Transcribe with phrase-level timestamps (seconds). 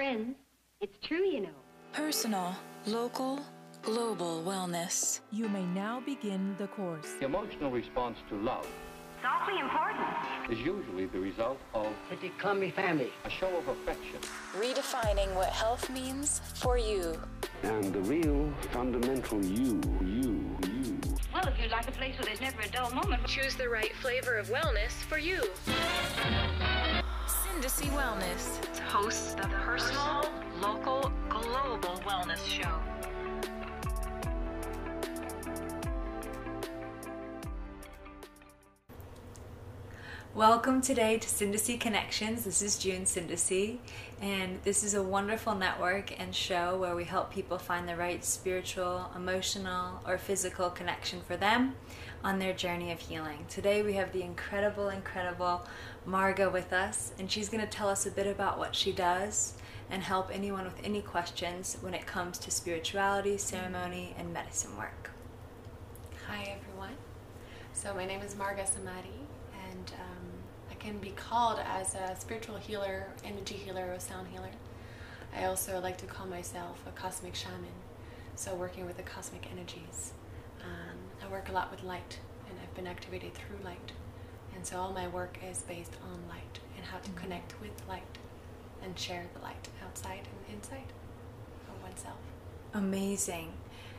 [0.00, 0.36] friends.
[0.82, 1.56] It's true, you know.
[1.94, 2.54] Personal,
[2.86, 3.40] local,
[3.80, 5.20] global wellness.
[5.32, 7.14] You may now begin the course.
[7.18, 8.66] The emotional response to love
[9.16, 10.52] It's awfully important.
[10.52, 13.10] is usually the result of Pretty crummy family.
[13.24, 14.20] a show of affection.
[14.58, 17.18] Redefining what health means for you.
[17.62, 21.00] And the real fundamental you, you, you.
[21.32, 23.94] Well, if you'd like a place where there's never a dull moment, Choose the right
[24.02, 25.40] flavor of wellness for you.
[27.26, 28.44] Syndicy Wellness
[28.86, 30.30] hosts the personal,
[30.60, 32.70] local, global wellness show.
[40.36, 42.44] Welcome today to Syndicy Connections.
[42.44, 43.78] This is June Syndicy,
[44.22, 48.24] and this is a wonderful network and show where we help people find the right
[48.24, 51.74] spiritual, emotional, or physical connection for them
[52.24, 53.44] on their journey of healing.
[53.48, 55.66] Today we have the incredible, incredible
[56.06, 59.54] Marga with us, and she's going to tell us a bit about what she does
[59.90, 65.10] and help anyone with any questions when it comes to spirituality, ceremony, and medicine work.
[66.28, 66.96] Hi everyone.
[67.72, 69.26] So my name is Marga Samadi,
[69.70, 70.26] and um,
[70.70, 74.50] I can be called as a spiritual healer, energy healer, or sound healer.
[75.36, 77.74] I also like to call myself a cosmic shaman.
[78.34, 80.12] So working with the cosmic energies.
[81.22, 83.92] I work a lot with light, and I've been activated through light.
[84.54, 87.18] And so all my work is based on light and how to mm-hmm.
[87.18, 88.18] connect with light
[88.82, 90.92] and share the light outside and inside
[91.68, 92.18] of oneself.
[92.74, 93.52] Amazing.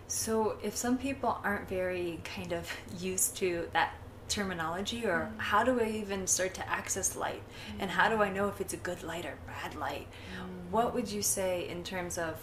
[0.10, 3.94] So, if some people aren't very kind of used to that
[4.30, 5.40] terminology, or mm-hmm.
[5.40, 7.44] how do I even start to access light,
[7.80, 10.72] and how do I know if it's a good light or bad light, mm-hmm.
[10.72, 12.42] what would you say in terms of,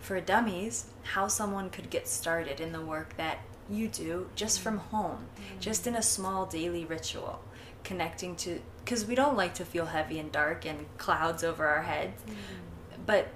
[0.00, 3.38] for dummies, how someone could get started in the work that
[3.70, 4.96] you do just from mm-hmm.
[4.96, 5.26] home,
[5.60, 7.40] just in a small daily ritual,
[7.84, 11.82] connecting to, because we don't like to feel heavy and dark and clouds over our
[11.82, 13.02] heads, mm-hmm.
[13.06, 13.28] but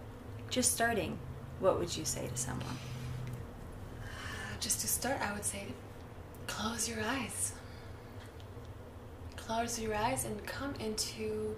[0.51, 1.19] just starting,
[1.61, 2.79] what would you say to someone?
[4.03, 5.67] Uh, just to start, I would say
[6.47, 7.53] close your eyes.
[9.37, 11.55] Close your eyes and come into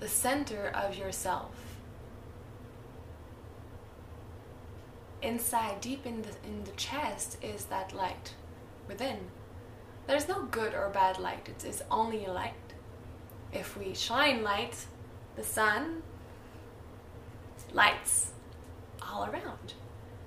[0.00, 1.50] the center of yourself.
[5.24, 8.34] Inside, deep in the in the chest, is that light
[8.86, 9.18] within.
[10.06, 11.48] There's no good or bad light.
[11.48, 12.52] It is only light.
[13.52, 14.86] If we shine light,
[15.36, 16.02] the sun
[17.72, 18.32] lights
[19.02, 19.74] all around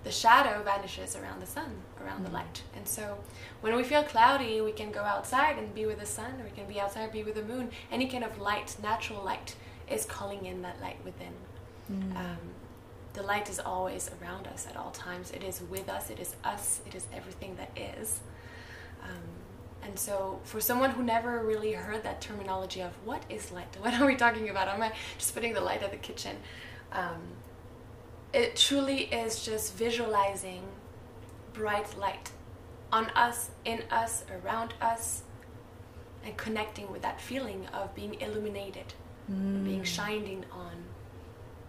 [0.08, 1.70] the shadow vanishes around the sun,
[2.02, 2.64] around the light.
[2.78, 3.18] And so
[3.60, 6.52] when we feel cloudy, we can go outside and be with the sun, or we
[6.52, 7.72] can be outside, be with the moon.
[7.92, 9.58] Any kind of light, natural light,
[9.90, 11.34] is calling in that light within.
[12.16, 12.38] Um,
[13.18, 15.32] the light is always around us at all times.
[15.32, 18.20] It is with us, it is us, it is everything that is.
[19.04, 19.24] Um,
[19.82, 23.94] and so, for someone who never really heard that terminology of what is light, what
[23.96, 24.68] are we talking about?
[24.68, 26.38] Am I just putting the light at the kitchen?
[26.92, 27.22] Um,
[28.34, 30.62] it truly is just visualizing
[31.54, 32.30] bright light
[32.92, 35.24] on us, in us, around us,
[36.24, 38.94] and connecting with that feeling of being illuminated,
[39.28, 40.84] being shined on.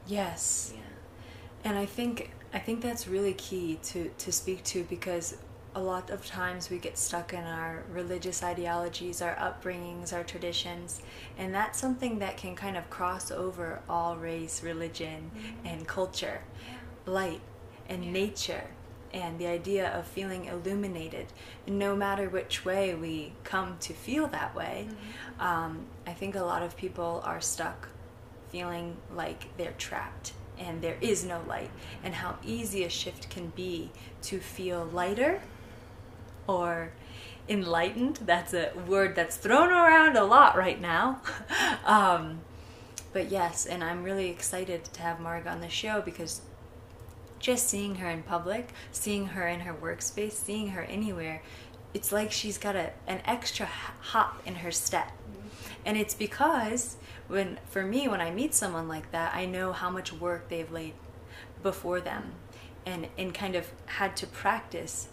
[0.06, 0.72] Yes.
[0.74, 0.87] Yeah.
[1.64, 5.36] And I think I think that's really key to to speak to because
[5.74, 11.02] a lot of times we get stuck in our religious ideologies, our upbringings, our traditions,
[11.36, 15.30] and that's something that can kind of cross over all race, religion,
[15.64, 16.40] and culture.
[17.06, 17.40] Light
[17.88, 18.64] and nature
[19.12, 21.26] and the idea of feeling illuminated,
[21.66, 24.86] no matter which way we come to feel that way,
[25.40, 27.88] um, I think a lot of people are stuck
[28.50, 31.70] feeling like they're trapped and there is no light,
[32.02, 33.90] and how easy a shift can be
[34.22, 35.42] to feel lighter
[36.46, 36.92] or
[37.48, 38.20] enlightened.
[38.24, 41.22] That's a word that's thrown around a lot right now.
[41.84, 42.40] um,
[43.12, 46.42] but yes, and I'm really excited to have Marg on the show because
[47.38, 51.42] just seeing her in public, seeing her in her workspace, seeing her anywhere,
[51.94, 55.10] it's like she's got a, an extra hop in her step.
[55.88, 59.88] And it's because when for me when I meet someone like that, I know how
[59.88, 60.92] much work they've laid
[61.62, 62.32] before them
[62.84, 65.08] and and kind of had to practice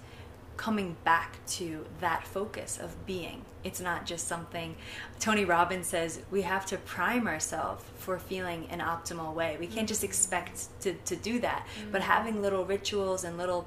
[0.58, 3.46] coming back to that focus of being.
[3.64, 4.76] It's not just something
[5.18, 9.56] Tony Robbins says we have to prime ourselves for feeling an optimal way.
[9.58, 10.10] We can't just mm-hmm.
[10.10, 11.66] expect to, to do that.
[11.90, 12.12] But mm-hmm.
[12.12, 13.66] having little rituals and little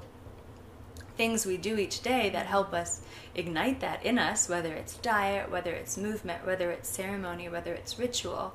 [1.19, 3.01] things we do each day that help us
[3.35, 7.99] ignite that in us, whether it's diet, whether it's movement, whether it's ceremony, whether it's
[7.99, 8.53] ritual,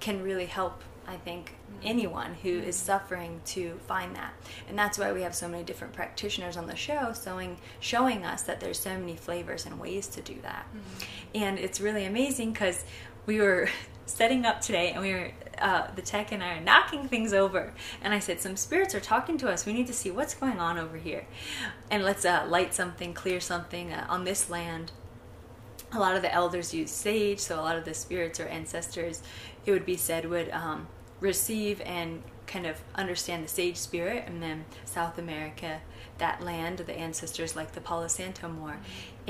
[0.00, 1.54] can really help, I think,
[1.84, 4.32] anyone who is suffering to find that.
[4.68, 8.42] And that's why we have so many different practitioners on the show showing showing us
[8.42, 10.66] that there's so many flavors and ways to do that.
[10.66, 11.42] Mm-hmm.
[11.44, 12.84] And it's really amazing because
[13.24, 13.68] we were
[14.06, 15.30] setting up today and we were
[15.60, 17.72] uh, the tech and I are knocking things over.
[18.02, 19.66] And I said, Some spirits are talking to us.
[19.66, 21.26] We need to see what's going on over here.
[21.90, 24.92] And let's uh, light something, clear something uh, on this land.
[25.92, 29.22] A lot of the elders use sage, so a lot of the spirits or ancestors,
[29.66, 30.86] it would be said, would um,
[31.18, 34.24] receive and kind of understand the sage spirit.
[34.26, 35.80] And then South America,
[36.18, 38.78] that land, the ancestors like the Palo Santo more.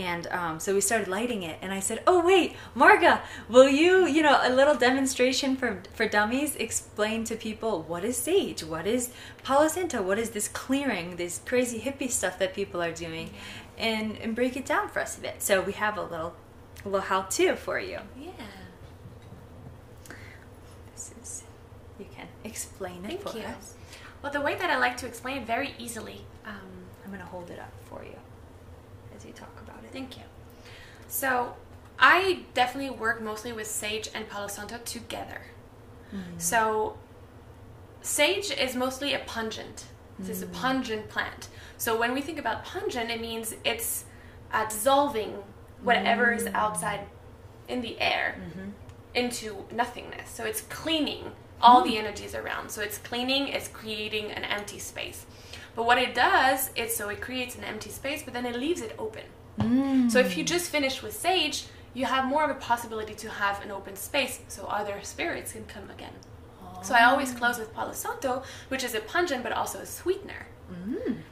[0.01, 3.21] And um, so we started lighting it, and I said, "Oh wait, Marga,
[3.51, 6.57] will you, you know, a little demonstration for for dummies?
[6.57, 9.11] Explain to people what is sage, what is
[9.43, 13.29] Palo Santo, what is this clearing, this crazy hippie stuff that people are doing,
[13.77, 16.35] and and break it down for us a bit." So we have a little
[16.83, 17.99] a little how to for you.
[18.19, 18.31] Yeah.
[20.95, 21.43] This is
[21.99, 23.45] you can explain it Thank for you.
[23.45, 23.75] us.
[24.23, 26.25] Well, the way that I like to explain it very easily.
[26.47, 26.71] Um,
[27.05, 28.17] I'm gonna hold it up for you
[29.15, 29.60] as you talk.
[29.93, 30.23] Thank you.
[31.09, 31.55] So,
[31.99, 35.43] I definitely work mostly with sage and Palo Santo together.
[36.15, 36.41] Mm.
[36.41, 36.99] So,
[38.01, 39.87] sage is mostly a pungent.
[40.19, 40.53] This is a mm.
[40.53, 41.49] pungent plant.
[41.77, 44.05] So, when we think about pungent, it means it's
[44.53, 45.39] uh, dissolving
[45.83, 46.55] whatever is mm.
[46.55, 47.01] outside
[47.69, 48.71] in the air mm-hmm.
[49.15, 50.31] into nothingness.
[50.31, 52.71] So, it's cleaning all the energies around.
[52.71, 55.27] So, it's cleaning, it's creating an empty space.
[55.75, 58.81] But what it does is so it creates an empty space, but then it leaves
[58.81, 59.25] it open.
[60.11, 63.63] So if you just finish with sage, you have more of a possibility to have
[63.65, 66.13] an open space so other spirits can come again.
[66.83, 70.47] So I always close with Palo Santo, which is a pungent but also a sweetener.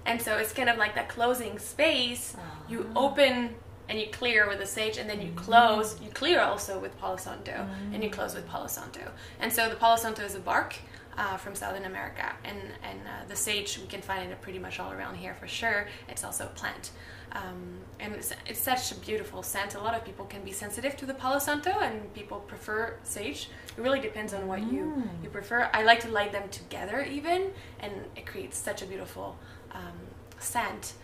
[0.04, 2.34] And so it's kind of like that closing space.
[2.68, 3.54] You open
[3.88, 5.96] and you clear with the sage, and then you close.
[6.02, 9.12] You clear also with Palo Santo, and you close with Palo Santo.
[9.40, 10.76] And so the Palo Santo is a bark
[11.16, 14.78] uh, from Southern America, and and uh, the sage we can find it pretty much
[14.78, 15.88] all around here for sure.
[16.08, 16.90] It's also a plant,
[17.32, 19.74] um, and it's, it's such a beautiful scent.
[19.74, 23.50] A lot of people can be sensitive to the Palo Santo, and people prefer sage.
[23.76, 25.68] It really depends on what you you prefer.
[25.72, 29.38] I like to light them together even, and it creates such a beautiful
[29.72, 29.98] um,
[30.38, 30.94] scent.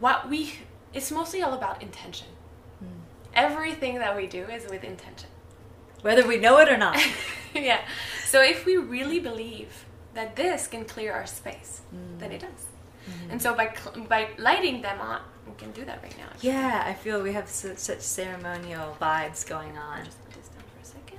[0.00, 0.52] What we
[0.92, 2.28] it's mostly all about intention.
[3.34, 5.28] Everything that we do is with intention.
[6.02, 6.96] Whether we know it or not.
[7.54, 7.80] yeah.
[8.26, 11.80] So if we really believe that this can clear our space,
[12.18, 12.66] then it does.
[13.08, 13.30] Mm-hmm.
[13.32, 16.28] And so by cl- by lighting them on, we can do that right now.
[16.40, 20.04] yeah, I feel we have such, such ceremonial vibes going on.
[20.04, 21.18] Just put this down for a second.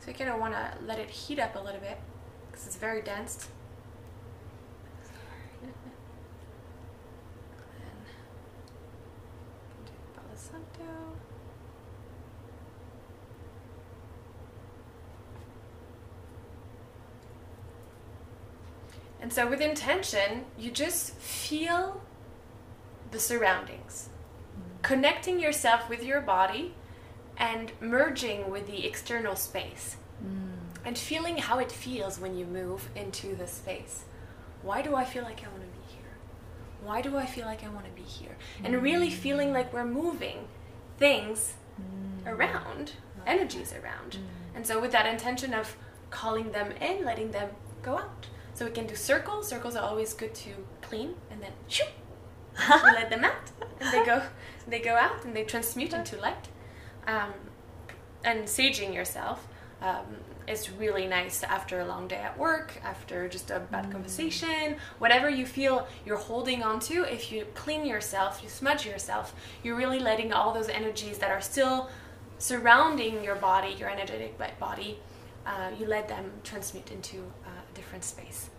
[0.00, 1.98] So you kind of want to let it heat up a little bit
[2.50, 3.48] because it's very dense.
[5.62, 5.72] And
[9.86, 10.90] do Palo Santo.
[19.20, 22.02] And so with intention, you just feel
[23.10, 24.10] the surroundings,
[24.82, 26.74] connecting yourself with your body
[27.38, 30.52] and merging with the external space mm.
[30.84, 34.04] and feeling how it feels when you move into the space.
[34.62, 35.73] Why do I feel like I want to?
[36.84, 38.36] Why do I feel like I want to be here?
[38.62, 40.48] And really feeling like we're moving
[40.98, 41.54] things
[42.26, 42.92] around,
[43.26, 44.18] energies around.
[44.54, 45.76] And so, with that intention of
[46.10, 47.50] calling them in, letting them
[47.82, 48.26] go out.
[48.54, 49.48] So, we can do circles.
[49.48, 50.50] Circles are always good to
[50.82, 51.84] clean and then shoo,
[52.58, 54.22] we let them out and they go
[54.68, 56.48] they go out and they transmute into light
[57.06, 57.32] um,
[58.24, 59.46] and saging yourself
[59.82, 60.16] um,
[60.48, 65.28] is really nice after a long day at work after just a bad conversation whatever
[65.28, 69.98] you feel you're holding on to if you clean yourself you smudge yourself you're really
[69.98, 71.88] letting all those energies that are still
[72.38, 74.98] surrounding your body your energetic body
[75.46, 78.50] uh, you let them transmute into uh, a different space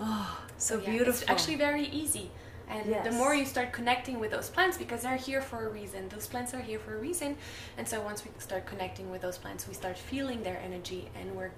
[0.00, 1.22] Oh, so yeah, beautiful.
[1.22, 2.30] It's actually very easy.
[2.68, 6.08] And the more you start connecting with those plants, because they're here for a reason,
[6.08, 7.36] those plants are here for a reason.
[7.78, 11.34] And so once we start connecting with those plants, we start feeling their energy and
[11.36, 11.52] we're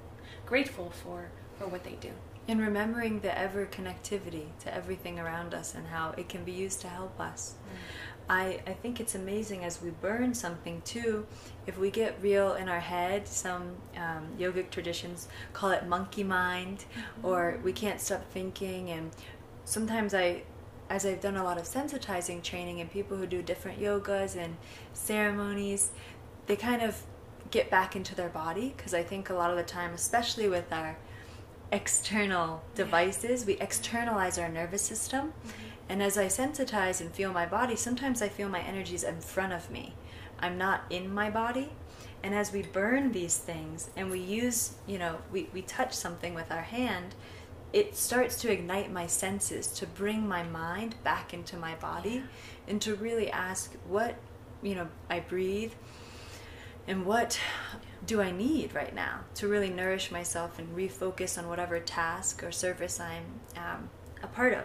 [0.45, 2.11] grateful for, for what they do.
[2.49, 6.81] and remembering the ever connectivity to everything around us and how it can be used
[6.81, 7.55] to help us.
[8.29, 11.27] I, I think it's amazing as we burn something too.
[11.67, 16.85] If we get real in our head, some um, yogic traditions call it monkey mind,
[17.23, 18.91] or we can't stop thinking.
[18.91, 19.11] And
[19.65, 20.43] sometimes I,
[20.89, 24.57] as I've done a lot of sensitizing training and people who do different yogas and
[24.93, 25.91] ceremonies,
[26.47, 27.03] they kind of
[27.51, 30.73] get back into their body because I think a lot of the time, especially with
[30.73, 30.97] our
[31.73, 35.33] external devices, we externalize our nervous system.
[35.33, 35.51] Mm-hmm.
[35.89, 39.53] And as I sensitize and feel my body, sometimes I feel my energies in front
[39.53, 39.95] of me.
[40.39, 41.71] I'm not in my body.
[42.23, 46.35] And as we burn these things and we use, you know, we, we touch something
[46.35, 47.15] with our hand,
[47.73, 52.23] it starts to ignite my senses to bring my mind back into my body
[52.69, 54.15] and to really ask what,
[54.63, 55.73] you know, I breathe
[56.89, 57.39] and what
[58.07, 62.53] do I need right now to really nourish myself and refocus on whatever task or
[62.53, 63.25] service I'm
[63.57, 63.91] um,
[64.23, 64.65] a part of.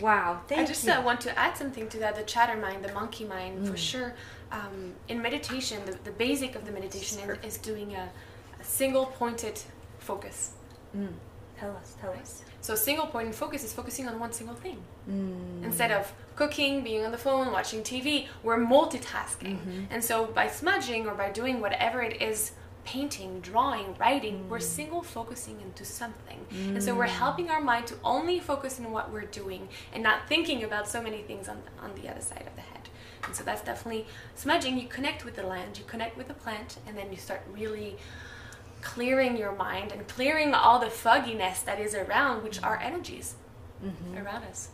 [0.00, 0.64] Wow, thank you.
[0.64, 0.92] I just you.
[0.92, 3.70] uh, want to add something to that the chatter mind, the monkey mind, Mm.
[3.70, 4.14] for sure.
[4.50, 8.08] Um, in meditation, the, the basic of the meditation is, is doing a,
[8.60, 9.60] a single pointed
[9.98, 10.52] focus.
[10.96, 11.12] Mm.
[11.60, 12.42] Tell us, tell us.
[12.62, 14.78] So, single pointed focus is focusing on one single thing.
[15.10, 15.62] Mm.
[15.64, 19.58] Instead of cooking, being on the phone, watching TV, we're multitasking.
[19.58, 19.84] Mm-hmm.
[19.90, 22.52] And so, by smudging or by doing whatever it is
[22.86, 24.62] painting, drawing, writing, we're Mm.
[24.78, 26.40] single focusing into something.
[26.50, 30.26] And so, we're helping our mind to only focus on what we're doing and not
[30.28, 32.88] thinking about so many things on, on the other side of the head.
[33.24, 34.78] And so, that's definitely smudging.
[34.78, 37.98] You connect with the land, you connect with the plant, and then you start really
[38.82, 43.34] clearing your mind and clearing all the fogginess that is around, which are energies
[43.84, 44.18] mm-hmm.
[44.18, 44.70] around us.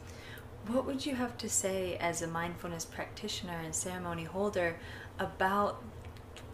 [0.66, 4.76] What would you have to say as a mindfulness practitioner and ceremony holder
[5.18, 5.82] about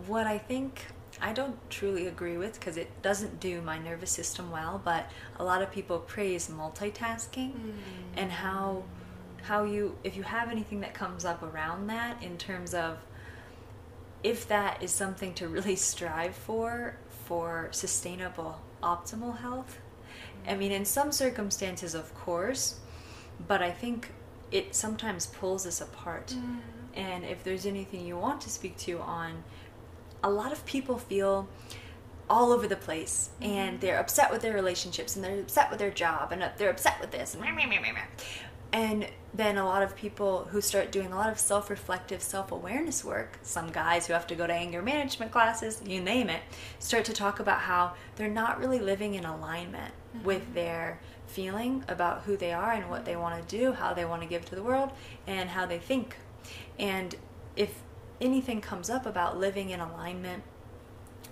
[0.07, 0.87] what I think
[1.21, 5.45] I don't truly agree with because it doesn't do my nervous system well, but a
[5.45, 7.75] lot of people praise multitasking mm.
[8.17, 8.85] and how
[9.43, 12.99] how you if you have anything that comes up around that in terms of
[14.23, 19.79] if that is something to really strive for for sustainable optimal health.
[20.47, 22.81] I mean in some circumstances of course
[23.47, 24.11] but i think
[24.53, 26.29] it sometimes pulls us apart.
[26.29, 26.59] Mm.
[26.95, 29.43] And if there's anything you want to speak to on
[30.23, 31.49] a lot of people feel
[32.31, 33.81] all over the place and mm-hmm.
[33.81, 37.11] they're upset with their relationships and they're upset with their job and they're upset with
[37.11, 37.43] this and,
[38.73, 43.39] and then a lot of people who start doing a lot of self-reflective self-awareness work
[43.43, 46.43] some guys who have to go to anger management classes you name it
[46.79, 50.27] start to talk about how they're not really living in alignment mm-hmm.
[50.27, 54.05] with their feeling about who they are and what they want to do how they
[54.05, 54.91] want to give to the world
[55.27, 56.17] and how they think.
[56.79, 57.15] And
[57.57, 57.83] if
[58.21, 60.43] anything comes up about living in alignment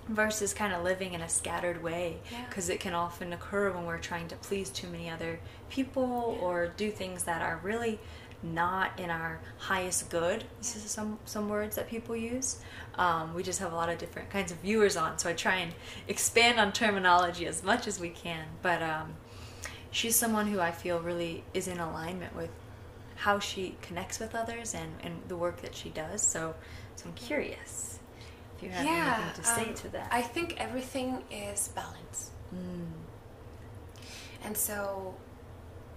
[0.07, 2.17] versus kind of living in a scattered way.
[2.31, 2.45] Yeah.
[2.47, 5.39] because it can often occur when we're trying to please too many other
[5.69, 7.99] people or do things that are really
[8.43, 12.59] not in our highest good this is some some words that people use.
[12.95, 15.55] Um, we just have a lot of different kinds of viewers on so i try
[15.57, 15.73] and
[16.07, 18.45] expand on terminology as much as we can.
[18.61, 19.13] But um,
[19.91, 22.49] she's someone who i feel really is in alignment with
[23.15, 26.21] how she connects with others and, and the work that she does.
[26.23, 26.55] So
[26.95, 27.90] so i'm curious
[28.61, 32.31] if you have anything to say um, to that I think everything is balance.
[32.53, 32.87] Mm.
[34.43, 35.15] And so,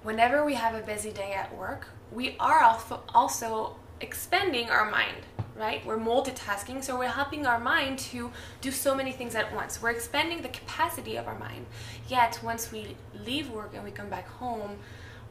[0.02, 5.24] whenever we have a busy day at work, we are also also expending our mind,
[5.56, 5.84] right?
[5.86, 8.30] We're multitasking, so we're helping our mind to
[8.60, 9.80] do so many things at once.
[9.80, 11.66] We're expanding the capacity of our mind.
[12.08, 14.78] Yet, once we leave work and we come back home,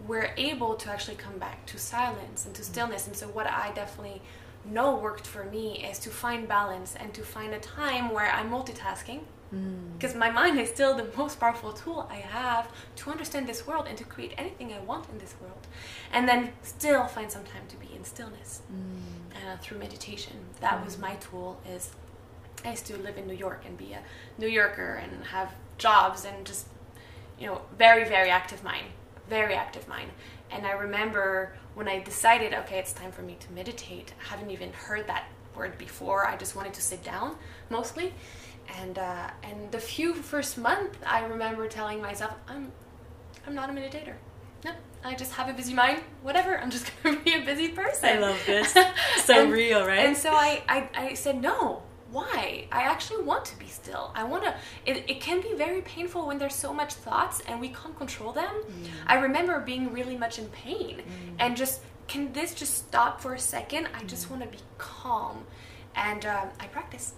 [0.07, 3.07] we're able to actually come back to silence and to stillness.
[3.07, 4.21] And so, what I definitely
[4.65, 8.49] know worked for me is to find balance and to find a time where I'm
[8.49, 9.93] multitasking hmm.
[9.97, 13.87] because my mind is still the most powerful tool I have to understand this world
[13.87, 15.67] and to create anything I want in this world,
[16.11, 19.37] and then still find some time to be in stillness hmm.
[19.47, 20.37] uh, through meditation.
[20.61, 21.01] That was hmm.
[21.01, 21.59] my tool.
[21.69, 21.91] Is
[22.65, 23.99] I used to live in New York and be a
[24.37, 26.67] New Yorker and have jobs and just
[27.39, 28.87] you know very very active mind,
[29.29, 30.11] very active mind.
[30.51, 34.13] And I remember when I decided, okay, it's time for me to meditate.
[34.23, 35.25] I haven't even heard that
[35.55, 36.25] word before.
[36.27, 37.35] I just wanted to sit down
[37.69, 38.13] mostly
[38.79, 42.71] and uh, and the few first month I remember telling myself I'm
[43.45, 44.15] I'm not a meditator.
[44.63, 44.71] No,
[45.03, 46.01] I just have a busy mind.
[46.21, 48.09] Whatever, I'm just gonna be a busy person.
[48.09, 48.73] I love this.
[49.25, 50.05] So And- real, right?
[50.05, 51.83] And so I, I I said no.
[52.13, 52.67] Why?
[52.71, 54.11] I actually want to be still.
[54.13, 54.53] I want to.
[54.85, 58.31] It, it can be very painful when there's so much thoughts and we can't control
[58.31, 58.53] them.
[58.53, 58.87] Mm.
[59.07, 61.35] I remember being really much in pain mm.
[61.39, 63.87] and just can this just stop for a second?
[63.95, 64.31] I just mm.
[64.31, 65.45] want to be calm,
[65.95, 67.13] and um, I practice.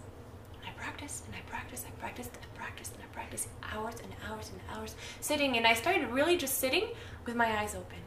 [0.65, 4.49] I practice and I practice, I practiced, I practiced, and I practiced hours and hours
[4.51, 5.57] and hours sitting.
[5.57, 6.87] And I started really just sitting
[7.25, 7.97] with my eyes open.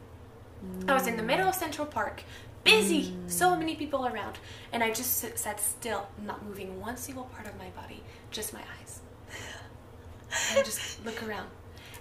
[0.87, 2.23] I was in the middle of Central Park,
[2.63, 4.37] busy, so many people around,
[4.71, 8.53] and I just sit, sat still, not moving one single part of my body, just
[8.53, 9.01] my eyes.
[10.55, 11.49] And just look around.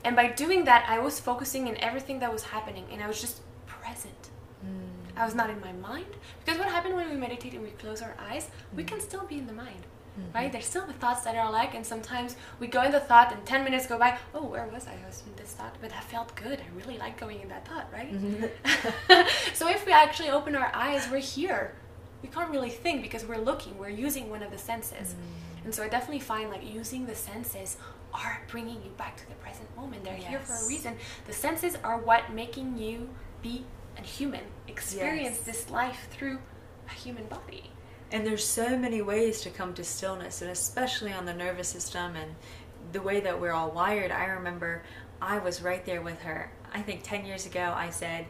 [0.04, 3.20] And by doing that, I was focusing in everything that was happening, and I was
[3.20, 4.30] just present.
[4.64, 4.98] Mm.
[5.16, 6.06] I was not in my mind.
[6.44, 9.38] Because what happens when we meditate and we close our eyes, we can still be
[9.38, 9.82] in the mind.
[10.18, 10.36] Mm-hmm.
[10.36, 10.50] Right?
[10.52, 13.44] There's still the thoughts that are like, and sometimes we go in the thought and
[13.46, 14.18] 10 minutes go by.
[14.34, 14.92] Oh, where was I?
[14.92, 16.60] I was in this thought, but that felt good.
[16.60, 18.12] I really like going in that thought, right?
[18.12, 19.54] Mm-hmm.
[19.54, 21.74] so if we actually open our eyes, we're here.
[22.22, 25.14] we can't really think because we're looking, we're using one of the senses.
[25.14, 25.64] Mm.
[25.64, 27.76] And so I definitely find like using the senses
[28.14, 30.02] are bringing you back to the present moment.
[30.04, 30.96] They're here for a reason.
[31.26, 33.08] The senses are what making you
[33.42, 33.64] be
[33.98, 35.46] a human, experience Yes.
[35.46, 36.38] this life through
[36.88, 37.70] a human body.
[38.10, 42.16] And there's so many ways to come to stillness, and especially on the nervous system
[42.16, 42.34] and
[42.92, 44.10] the way that we're all wired.
[44.10, 44.82] I remember
[45.20, 46.50] I was right there with her.
[46.72, 48.26] I think 10 years ago, I said,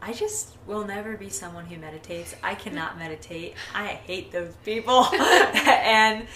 [0.00, 2.34] I just will never be someone who meditates.
[2.42, 3.54] I cannot meditate.
[3.74, 5.06] I hate those people.
[5.12, 6.26] and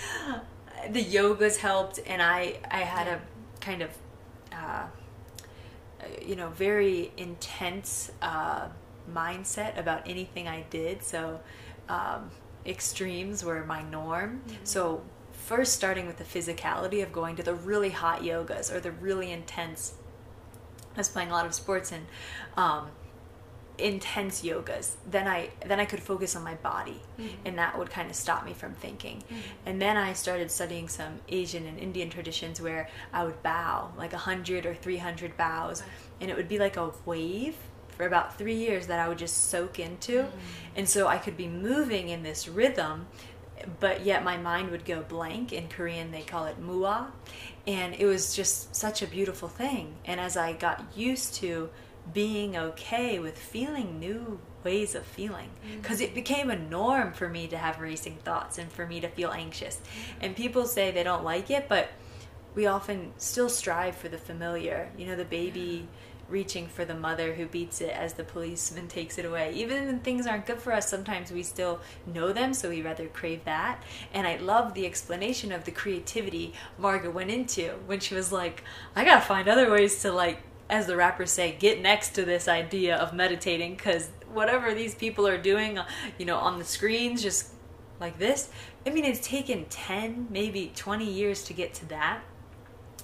[0.91, 3.21] the yogas helped, and I, I had a
[3.61, 3.91] kind of
[4.53, 4.87] uh,
[6.25, 8.69] you know, very intense uh,
[9.13, 11.03] mindset about anything I did.
[11.03, 11.41] So
[11.89, 12.31] um,
[12.69, 14.43] extremes were my norm.
[14.47, 14.57] Mm-hmm.
[14.65, 18.93] So first starting with the physicality of going to the really hot yogas or the
[18.93, 19.95] really intense.
[20.95, 22.07] I was playing a lot of sports and
[22.57, 22.89] um,
[23.79, 24.97] intense yogas.
[25.09, 27.29] Then i then i could focus on my body mm-hmm.
[27.45, 29.19] and that would kind of stop me from thinking.
[29.19, 29.41] Mm-hmm.
[29.67, 34.13] And then i started studying some asian and indian traditions where i would bow like
[34.13, 35.83] 100 or 300 bows
[36.21, 37.57] and it would be like a wave
[37.99, 40.23] for about three years that i would just soak into.
[40.23, 40.31] Mm.
[40.77, 43.07] And so i could be moving in this rhythm
[43.81, 45.53] but yet my mind would go blank.
[45.53, 47.09] In korean they call it mua.
[47.67, 49.97] And it was just such a beautiful thing.
[50.07, 51.69] And as i got used to
[52.15, 55.81] being okay with feeling new ways of feeling mm.
[55.83, 59.09] because it became a norm for me to have racing thoughts and for me to
[59.09, 59.77] feel anxious.
[59.77, 60.15] Mm.
[60.23, 61.91] And people say they don't like it but
[62.55, 65.87] we often still strive for the familiar you know the baby
[66.29, 69.53] reaching for the mother who beats it as the policeman takes it away.
[69.55, 73.07] Even when things aren't good for us sometimes we still know them so we rather
[73.07, 73.83] crave that.
[74.13, 78.63] And i love the explanation of the creativity margaret went into when she was like
[78.97, 82.47] i gotta find other ways to like as the rappers say, get next to this
[82.47, 85.79] idea of meditating because whatever these people are doing,
[86.19, 87.53] you know, on the screens, just
[88.01, 88.51] like this,
[88.87, 92.21] I mean, it's taken 10, maybe 20 years to get to that.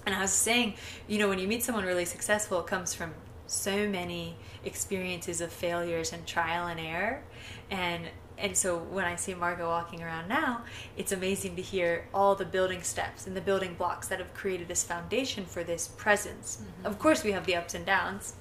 [0.06, 0.74] And I was saying,
[1.08, 3.14] you know, when you meet someone really successful, it comes from
[3.46, 7.22] so many experiences of failures and trial and error.
[7.70, 8.04] And
[8.36, 10.62] and so when I see Margot walking around now,
[10.96, 14.66] it's amazing to hear all the building steps and the building blocks that have created
[14.66, 16.60] this foundation for this presence.
[16.82, 18.34] Of course, we have the ups and downs,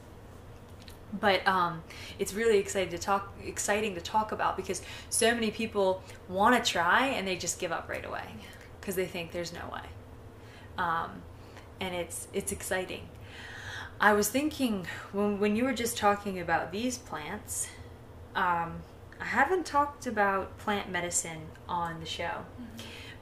[1.20, 1.84] but um,
[2.18, 6.72] it's really exciting to talk exciting to talk about because so many people want to
[6.72, 8.26] try and they just give up right away
[8.82, 9.88] because they think there's no way,
[10.78, 11.22] um,
[11.84, 13.10] and it's it's exciting.
[14.00, 17.68] I was thinking when when you were just talking about these plants.
[18.36, 18.82] Um,
[19.20, 22.46] I haven't talked about plant medicine on the show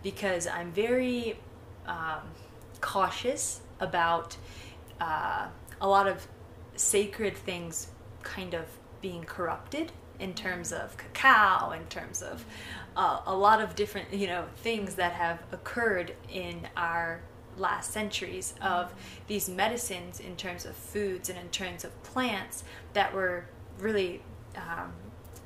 [0.01, 1.37] because I'm very
[1.85, 2.21] um,
[2.79, 4.37] cautious about
[4.99, 5.47] uh,
[5.79, 6.27] a lot of
[6.75, 7.87] sacred things
[8.23, 8.65] kind of
[9.01, 12.45] being corrupted in terms of cacao, in terms of
[12.95, 17.21] uh, a lot of different, you know, things that have occurred in our
[17.61, 18.93] last centuries of
[19.27, 23.45] these medicines in terms of foods and in terms of plants that were
[23.79, 24.21] really
[24.55, 24.91] um,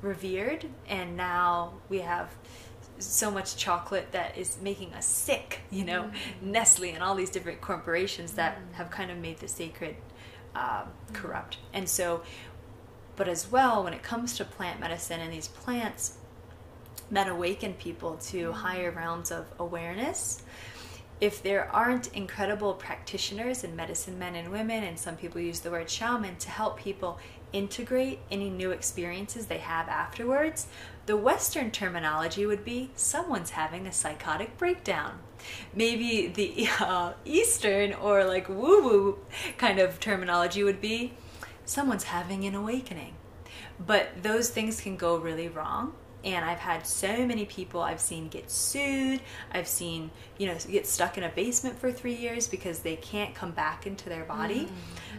[0.02, 0.66] revered.
[0.88, 2.34] And now we have
[2.98, 6.10] so much chocolate that is making us sick you know
[6.42, 9.96] Nestlé and all these different corporations that have kind of made the sacred
[10.54, 11.58] um, corrupt.
[11.72, 12.22] And so
[13.16, 16.18] but as well when it comes to plant medicine and these plants
[17.10, 20.42] that awaken people to higher realms of awareness
[21.20, 25.70] if there aren't incredible practitioners and medicine men and women, and some people use the
[25.70, 27.18] word shaman to help people
[27.52, 30.66] integrate any new experiences they have afterwards,
[31.06, 35.18] the Western terminology would be someone's having a psychotic breakdown.
[35.74, 39.18] Maybe the uh, Eastern or like woo woo
[39.56, 41.14] kind of terminology would be
[41.64, 43.14] someone's having an awakening.
[43.78, 45.94] But those things can go really wrong
[46.26, 49.20] and I've had so many people I've seen get sued.
[49.52, 53.32] I've seen, you know, get stuck in a basement for three years because they can't
[53.32, 54.68] come back into their body.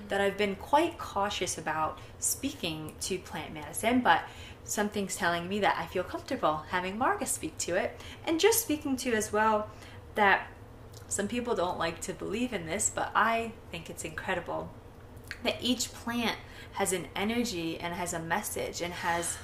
[0.10, 4.24] That I've been quite cautious about speaking to plant medicine, but
[4.65, 8.98] something's telling me that I feel comfortable having Marga speak to it and just speaking
[8.98, 9.70] to as well
[10.15, 10.48] that
[11.08, 14.70] some people don't like to believe in this, but I think it's incredible
[15.43, 16.38] that each plant
[16.74, 19.38] has an energy and has a message and has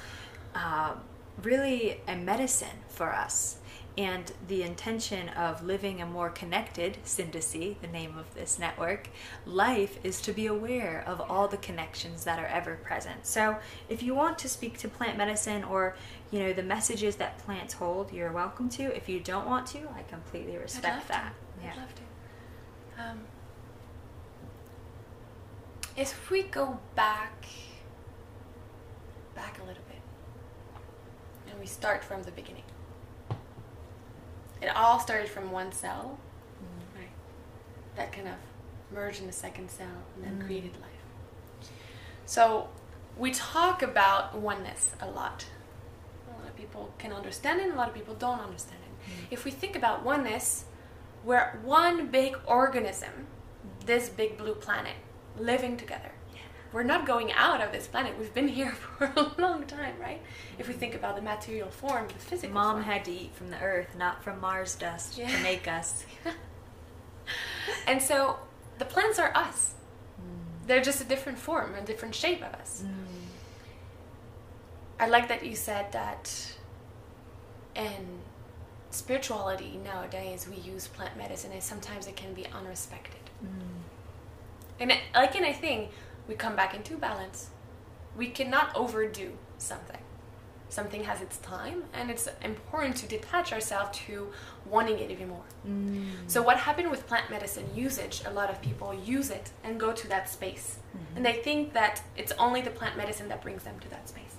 [0.56, 0.96] uh,
[1.42, 3.58] really a medicine for us.
[3.96, 9.10] And the intention of living a more connected, Syndicy, the name of this network,
[9.46, 13.28] life is to be aware of all the connections that are ever present.
[13.28, 13.58] So
[13.90, 15.96] if you want to speak to plant medicine or
[16.32, 18.84] you know the messages that plants hold, you're welcome to.
[18.96, 21.34] If you don't want to, I completely respect that.
[21.62, 21.68] To.
[21.68, 23.04] I'd love to.
[23.04, 23.20] Um,
[25.96, 27.46] if we go back,
[29.36, 29.83] back a little
[31.64, 32.66] we start from the beginning.
[34.62, 36.20] It all started from one cell,
[36.94, 37.08] right?
[37.96, 38.34] That kind of
[38.94, 40.46] merged in a second cell and then mm.
[40.46, 41.70] created life.
[42.26, 42.68] So
[43.18, 45.46] we talk about oneness a lot.
[46.28, 49.10] A lot of people can understand it, a lot of people don't understand it.
[49.10, 49.28] Mm.
[49.32, 50.66] If we think about oneness,
[51.24, 53.86] we're one big organism, mm.
[53.86, 54.98] this big blue planet,
[55.40, 56.12] living together.
[56.74, 58.18] We're not going out of this planet.
[58.20, 60.22] We've been here for a long time, right?
[60.58, 62.84] If we think about the material form, the physical Mom form.
[62.84, 65.28] had to eat from the earth, not from Mars dust Yeah.
[65.30, 66.06] to make us.
[67.88, 68.38] And so
[68.80, 69.76] the plants are us.
[70.20, 70.68] Mm.
[70.68, 72.84] They're just a different form, a different shape of us.
[72.86, 72.90] Mm.
[75.00, 76.54] I like that you said that
[77.76, 78.20] in
[78.92, 83.24] spirituality nowadays we use plant medicine and sometimes it can be unrespected.
[83.44, 83.82] Mm.
[84.82, 85.90] And it, like in a thing,
[86.28, 87.50] we come back into balance.
[88.18, 90.00] We cannot overdo something.
[90.70, 94.32] Something has its time, and it's important to detach ourselves to
[94.66, 95.44] wanting it even more.
[95.68, 96.10] Mm.
[96.26, 98.24] So, what happened with plant medicine usage?
[98.26, 101.18] A lot of people use it and go to that space, mm-hmm.
[101.18, 104.36] and they think that it's only the plant medicine that brings them to that space.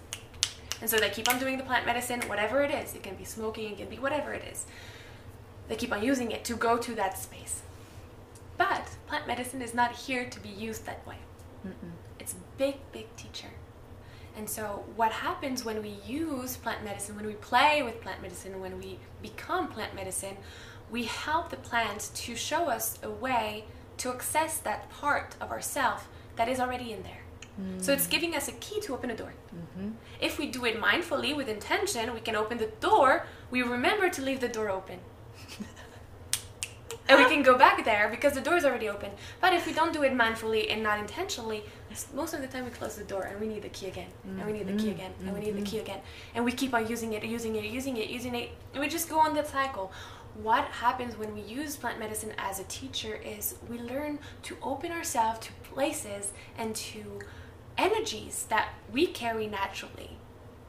[0.80, 2.94] And so they keep on doing the plant medicine, whatever it is.
[2.94, 4.66] It can be smoking, it can be whatever it is.
[5.68, 7.62] They keep on using it to go to that space.
[8.58, 11.16] But plant medicine is not here to be used that way.
[12.18, 13.48] It's a big, big teacher.
[14.36, 18.60] And so, what happens when we use plant medicine, when we play with plant medicine,
[18.60, 20.36] when we become plant medicine,
[20.90, 23.64] we help the plant to show us a way
[23.98, 27.20] to access that part of ourself that is already in there.
[27.78, 28.10] So, it's mm.
[28.10, 29.32] giving us a key to open a door.
[29.54, 29.90] Mm-hmm.
[30.20, 33.26] If we do it mindfully with intention, we can open the door.
[33.52, 34.98] We remember to leave the door open.
[37.08, 39.10] And we can go back there because the door is already open.
[39.40, 41.64] But if we don't do it mindfully and not intentionally,
[42.14, 44.44] most of the time we close the door and we need the key again, and
[44.46, 45.00] we need the key mm-hmm.
[45.00, 45.64] again, and we need the mm-hmm.
[45.64, 46.00] key again,
[46.34, 49.08] and we keep on using it, using it, using it, using it, and we just
[49.08, 49.92] go on that cycle.
[50.42, 54.90] What happens when we use plant medicine as a teacher is we learn to open
[54.90, 57.20] ourselves to places and to
[57.78, 60.18] energies that we carry naturally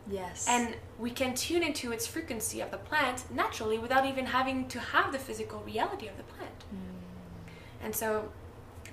[0.07, 0.45] Yes.
[0.47, 4.79] and we can tune into its frequency of the plant naturally without even having to
[4.79, 6.63] have the physical reality of the plant.
[7.81, 8.29] And so,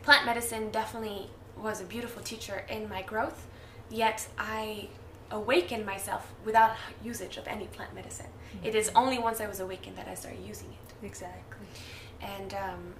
[0.03, 3.47] plant medicine definitely was a beautiful teacher in my growth,
[3.91, 4.89] yet I
[5.31, 8.27] awakened myself without usage of any plant medicine.
[8.63, 11.67] It is only once I was awakened that I started using it exactly.
[12.21, 12.95] and um,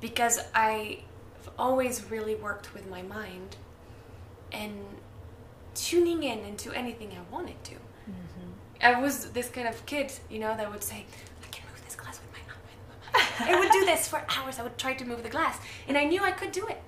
[0.00, 0.98] because I've
[1.58, 3.56] always really worked with my mind
[4.52, 4.74] and
[5.74, 7.74] tuning in into anything I wanted to.
[7.74, 8.50] Mm-hmm.
[8.82, 11.04] I was this kind of kid, you know, that would say,
[11.42, 14.58] "I can move this glass with my arm." I would do this for hours.
[14.58, 16.80] I would try to move the glass, and I knew I could do it.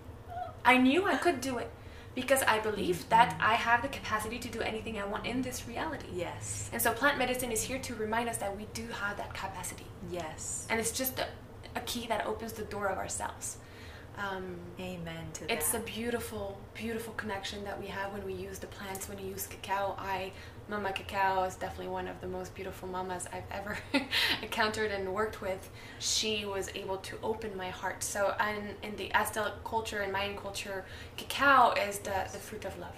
[0.64, 1.70] I knew I could do it
[2.14, 3.10] because I believed mm-hmm.
[3.10, 6.06] that I have the capacity to do anything I want in this reality.
[6.14, 6.70] Yes.
[6.72, 9.86] And so, plant medicine is here to remind us that we do have that capacity
[10.10, 10.66] Yes.
[10.68, 11.26] and it's just a,
[11.76, 13.56] a key that opens the door of ourselves.
[14.18, 15.50] Um, Amen to that.
[15.50, 19.08] it's a beautiful, beautiful connection that we have when we use the plants.
[19.08, 20.32] When we use cacao, I
[20.68, 23.76] Mama Cacao is definitely one of the most beautiful mamas I've ever
[24.42, 25.70] encountered and worked with.
[25.98, 28.02] She was able to open my heart.
[28.02, 30.84] So, and in the Aztec culture and Mayan culture,
[31.16, 32.94] cacao is the, the fruit of love.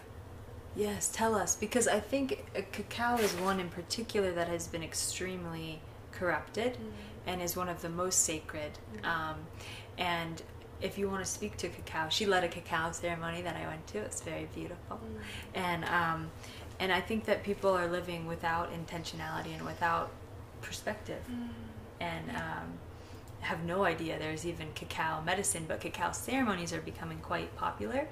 [0.76, 4.82] Yes, tell us because I think uh, cacao is one in particular that has been
[4.82, 5.80] extremely
[6.12, 6.76] corrupted
[7.26, 8.72] and is one of the most sacred.
[9.02, 9.36] Um,
[9.98, 10.42] and
[10.80, 13.86] if you want to speak to cacao, she led a cacao ceremony that I went
[13.88, 13.98] to.
[13.98, 15.00] It's very beautiful,
[15.54, 16.30] and um,
[16.80, 20.10] and I think that people are living without intentionality and without
[20.62, 21.22] perspective,
[22.00, 22.78] and um,
[23.40, 25.64] have no idea there's even cacao medicine.
[25.68, 28.06] But cacao ceremonies are becoming quite popular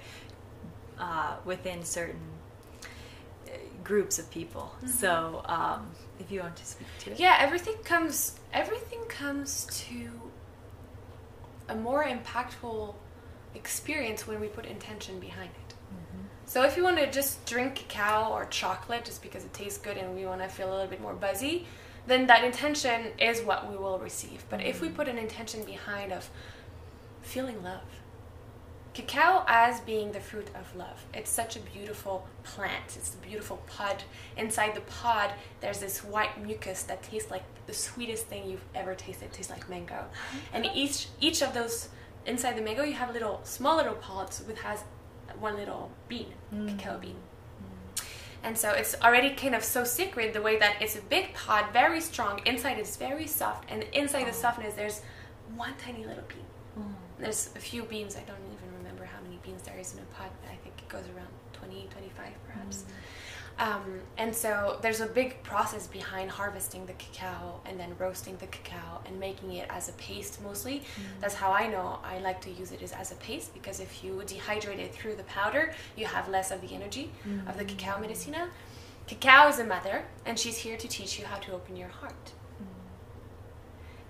[0.98, 2.20] uh, within certain
[3.46, 3.50] uh,
[3.82, 4.72] groups of people.
[4.86, 10.10] So, um, if you want to speak to it, Yeah, everything comes everything comes to
[11.72, 12.94] a more impactful
[13.54, 15.74] experience when we put intention behind it.
[15.92, 16.22] Mm-hmm.
[16.46, 19.96] So if you want to just drink cacao or chocolate just because it tastes good
[19.96, 21.66] and we want to feel a little bit more buzzy,
[22.06, 24.44] then that intention is what we will receive.
[24.50, 24.96] But if we mm-hmm.
[24.96, 26.28] put an intention behind of
[27.22, 27.80] feeling love,
[28.94, 31.04] Cacao as being the fruit of love.
[31.14, 32.96] It's such a beautiful plant.
[32.96, 34.02] It's a beautiful pod.
[34.36, 38.94] Inside the pod, there's this white mucus that tastes like the sweetest thing you've ever
[38.94, 39.26] tasted.
[39.26, 39.94] It tastes like mango.
[39.94, 40.38] Uh-huh.
[40.52, 41.88] And each each of those
[42.26, 44.84] inside the mango, you have little small little pods with has
[45.38, 46.78] one little bean, mm.
[46.78, 47.16] cacao bean.
[47.16, 48.04] Mm.
[48.44, 51.72] And so it's already kind of so sacred the way that it's a big pod,
[51.72, 52.40] very strong.
[52.44, 54.44] Inside it's very soft, and inside the oh.
[54.44, 55.00] softness there's
[55.56, 56.44] one tiny little bean.
[56.78, 56.94] Mm.
[57.18, 58.16] There's a few beans.
[58.16, 60.30] I don't even remember how many beans there is in a pot.
[60.46, 62.76] I think it goes around 20, 25 perhaps.
[62.78, 62.92] Mm-hmm.
[63.58, 68.46] Um, and so there's a big process behind harvesting the cacao and then roasting the
[68.46, 70.80] cacao and making it as a paste mostly.
[70.80, 71.20] Mm-hmm.
[71.20, 74.02] That's how I know I like to use it is as a paste because if
[74.02, 77.12] you dehydrate it through the powder, you have less of the energy
[77.46, 78.02] of the cacao mm-hmm.
[78.02, 78.48] medicina.
[79.06, 82.32] Cacao is a mother and she's here to teach you how to open your heart.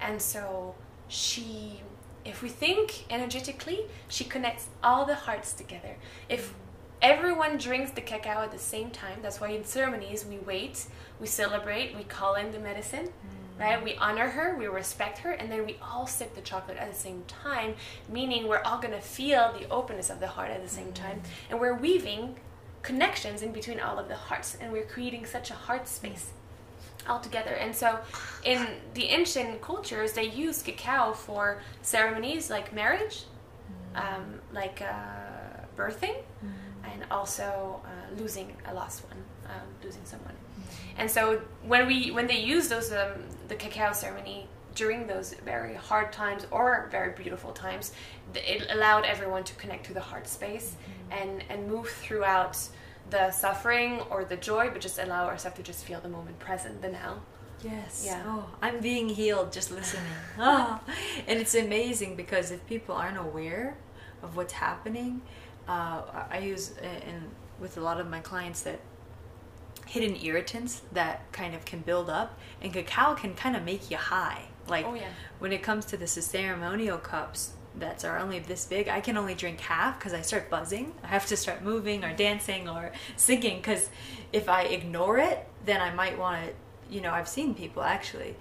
[0.03, 0.75] And so
[1.09, 1.81] she,
[2.25, 5.97] if we think energetically, she connects all the hearts together.
[6.29, 6.55] If
[7.01, 10.87] everyone drinks the cacao at the same time, that's why in ceremonies we wait,
[11.21, 13.61] we celebrate, we call in the medicine, mm.
[13.61, 13.83] right?
[13.83, 16.99] We honor her, we respect her, and then we all sip the chocolate at the
[16.99, 17.75] same time,
[18.09, 20.95] meaning we're all gonna feel the openness of the heart at the same mm.
[20.95, 21.23] time.
[21.51, 22.37] And we're weaving
[22.83, 26.31] connections in between all of the hearts, and we're creating such a heart space
[27.09, 27.55] altogether.
[27.55, 27.99] And so,
[28.45, 33.25] in the ancient cultures, they use cacao for ceremonies like marriage,
[33.95, 36.17] um, like uh, birthing,
[36.85, 40.35] and also uh, losing a lost one, um, losing someone.
[40.97, 45.75] And so, when we when they use those um, the cacao ceremony during those very
[45.75, 47.93] hard times or very beautiful times,
[48.35, 50.77] it allowed everyone to connect to the heart space
[51.11, 52.57] and and move throughout
[53.13, 56.83] the suffering or the joy, but just allow ourselves to just feel the moment present,
[56.83, 57.21] the now.
[57.63, 58.03] Yes.
[58.05, 58.23] Yeah.
[58.27, 60.03] Oh, I'm being healed just listening.
[60.39, 60.81] oh.
[61.29, 63.77] And it's amazing because if people aren't aware
[64.23, 65.23] of what's happening,
[65.69, 67.23] uh, I use uh, in
[67.61, 68.81] with a lot of my clients that
[69.87, 73.97] hidden irritants that kind of can build up, and cacao can kind of make you
[73.97, 74.43] high.
[74.69, 75.09] Like Oh, yeah.
[75.39, 79.35] when it comes to the ceremonial cups that are only this big, I can only
[79.35, 80.93] drink half because I start buzzing.
[81.03, 83.89] I have to start moving or dancing or singing because
[84.33, 86.53] if I ignore it, then I might want to.
[86.95, 88.37] You know, I've seen people actually.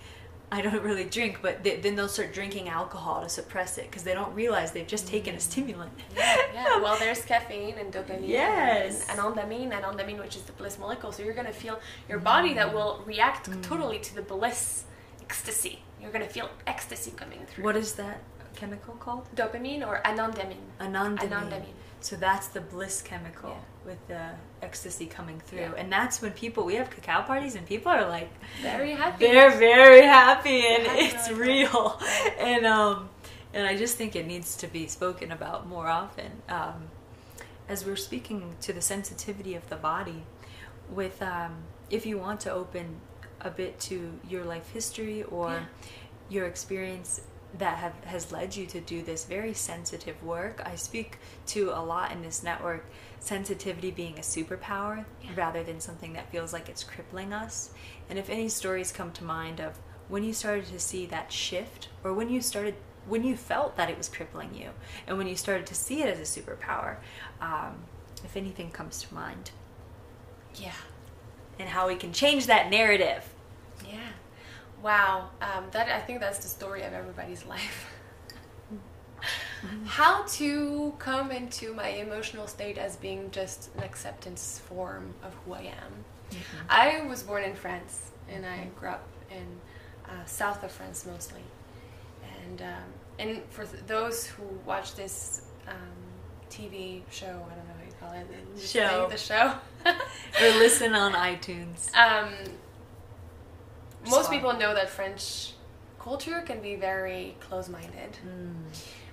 [0.54, 4.04] I don't really drink, but they, then they'll start drinking alcohol to suppress it because
[4.04, 5.42] they don't realize they've just taken a mm.
[5.42, 5.92] stimulant.
[6.16, 9.08] yeah, yeah, well, there's caffeine and dopamine Yes.
[9.10, 11.14] and, and anandamine, and anandamine, which is the bliss molecule.
[11.14, 12.26] So you're going to feel your mm.
[12.26, 13.64] body that will react mm.
[13.64, 14.84] totally to the bliss
[15.22, 15.80] ecstasy.
[16.02, 17.64] You're going to feel ecstasy coming through.
[17.64, 18.22] What is that
[18.62, 19.26] chemical called?
[19.36, 20.66] Dopamine or anandamine.
[20.80, 21.30] Anandamine.
[21.30, 21.76] Anandamine.
[22.08, 23.90] So that's the bliss chemical Yeah.
[23.90, 24.24] with the
[24.68, 25.70] ecstasy coming through.
[25.72, 25.80] Yeah.
[25.82, 28.30] And that's when people, we have cacao parties and people are like,
[28.62, 29.26] Very happy.
[29.26, 32.00] they're very happy and Happy it's like real.
[32.52, 33.10] And, um,
[33.54, 36.32] and I just think it needs to be spoken about more often.
[36.50, 36.80] Um,
[37.68, 40.24] as we're speaking to the sensitivity of the body,
[40.90, 41.54] with um,
[41.90, 42.86] if you want to open
[43.42, 43.96] a bit to
[44.28, 45.64] your life history or Yeah.
[46.36, 47.22] your experience
[47.58, 50.62] that have has led you to do this very sensitive work.
[50.66, 52.86] I speak to a lot in this network
[53.20, 57.72] sensitivity being a superpower rather than something that feels like it's crippling us.
[58.10, 61.90] And if any stories come to mind of when you started to see that shift
[62.04, 62.76] or when you started
[63.08, 64.70] when you felt that it was crippling you
[65.08, 66.98] and when you started to see it as a superpower,
[67.42, 67.76] um,
[68.24, 69.52] if anything comes to mind,
[70.56, 70.74] Yeah.
[71.60, 73.28] and how we can change that narrative.
[74.82, 75.30] Wow.
[75.42, 77.88] Um, that I think that's the story of everybody's life.
[79.86, 85.54] How to come into my emotional state as being just an acceptance form of who
[85.54, 86.40] I am.
[86.70, 89.46] I was born in France and I grew up in
[90.06, 91.42] uh, south of France mostly.
[92.48, 92.84] And um,
[93.20, 95.76] and for th- those who watch this um,
[96.50, 99.08] TV show, I don't know how you call it, Show.
[99.12, 99.54] the show.
[100.42, 101.94] Or listen on iTunes.
[101.96, 102.30] Um,
[104.06, 104.38] most Sorry.
[104.38, 105.54] people know that French
[106.00, 108.18] culture can be very close minded.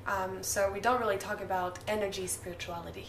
[0.07, 3.07] Um, so we don't really talk about energy spirituality.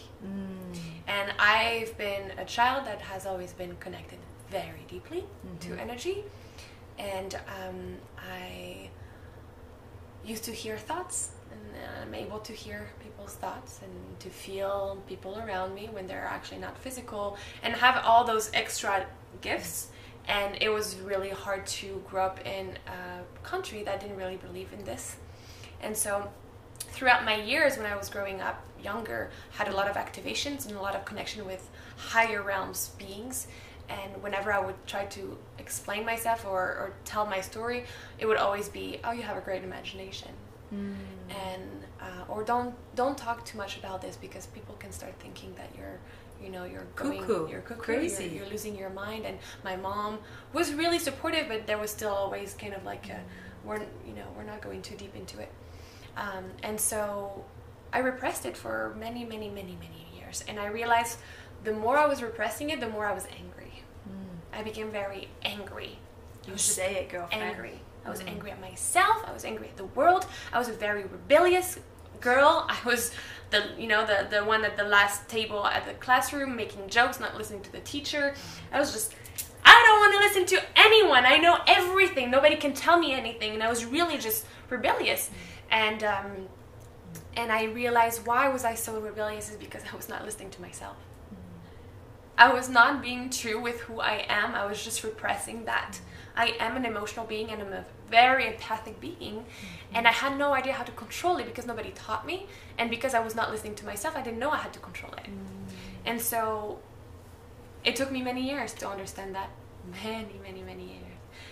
[1.08, 4.18] And I've been a child that has always been connected
[4.50, 5.24] very deeply
[5.60, 6.24] to energy.
[6.98, 8.90] And um, I
[10.24, 11.60] used to hear thoughts, and
[12.02, 16.60] I'm able to hear people's thoughts and to feel people around me when they're actually
[16.60, 19.06] not physical, and have all those extra
[19.40, 19.88] gifts.
[20.28, 24.72] And it was really hard to grow up in a country that didn't really believe
[24.72, 25.16] in this.
[25.82, 26.30] And so,
[26.78, 30.76] throughout my years when I was growing up younger, had a lot of activations and
[30.76, 33.46] a lot of connection with higher realms beings.
[33.88, 37.84] And whenever I would try to explain myself or, or tell my story,
[38.18, 40.30] it would always be, "Oh, you have a great imagination,"
[41.30, 45.52] and uh, or don't don't talk too much about this because people can start thinking
[45.56, 45.98] that you're
[46.42, 47.48] you know you're going Cuckoo.
[47.50, 48.24] you're cuckoo Crazy.
[48.24, 50.18] You're, you're losing your mind and my mom
[50.52, 53.20] was really supportive but there was still always kind of like a,
[53.64, 55.52] we're you know we're not going too deep into it
[56.16, 57.44] um, and so
[57.92, 61.18] I repressed it for many many many many years and I realized
[61.64, 63.82] the more I was repressing it the more I was angry
[64.52, 65.98] I became very angry
[66.46, 67.42] You say it, girlfriend.
[67.44, 67.80] angry.
[68.04, 69.22] I was angry at myself.
[69.26, 70.26] I was angry at the world.
[70.52, 71.78] I was a very rebellious
[72.20, 72.66] girl.
[72.68, 73.12] I was
[73.50, 77.20] the you know the the one at the last table at the classroom making jokes,
[77.20, 78.34] not listening to the teacher.
[78.72, 79.14] I was just
[79.64, 81.26] I don't want to listen to anyone.
[81.26, 82.30] I know everything.
[82.30, 85.30] Nobody can tell me anything, and I was really just rebellious.
[85.70, 86.48] And um,
[87.36, 90.62] and I realized why was I so rebellious is because I was not listening to
[90.62, 90.96] myself.
[92.40, 94.54] I was not being true with who I am.
[94.54, 96.00] I was just repressing that.
[96.34, 99.44] I am an emotional being and I'm a very empathic being.
[99.92, 102.46] And I had no idea how to control it because nobody taught me.
[102.78, 105.12] And because I was not listening to myself, I didn't know I had to control
[105.12, 105.26] it.
[106.06, 106.78] And so
[107.84, 109.50] it took me many years to understand that.
[110.02, 111.04] Many, many, many years.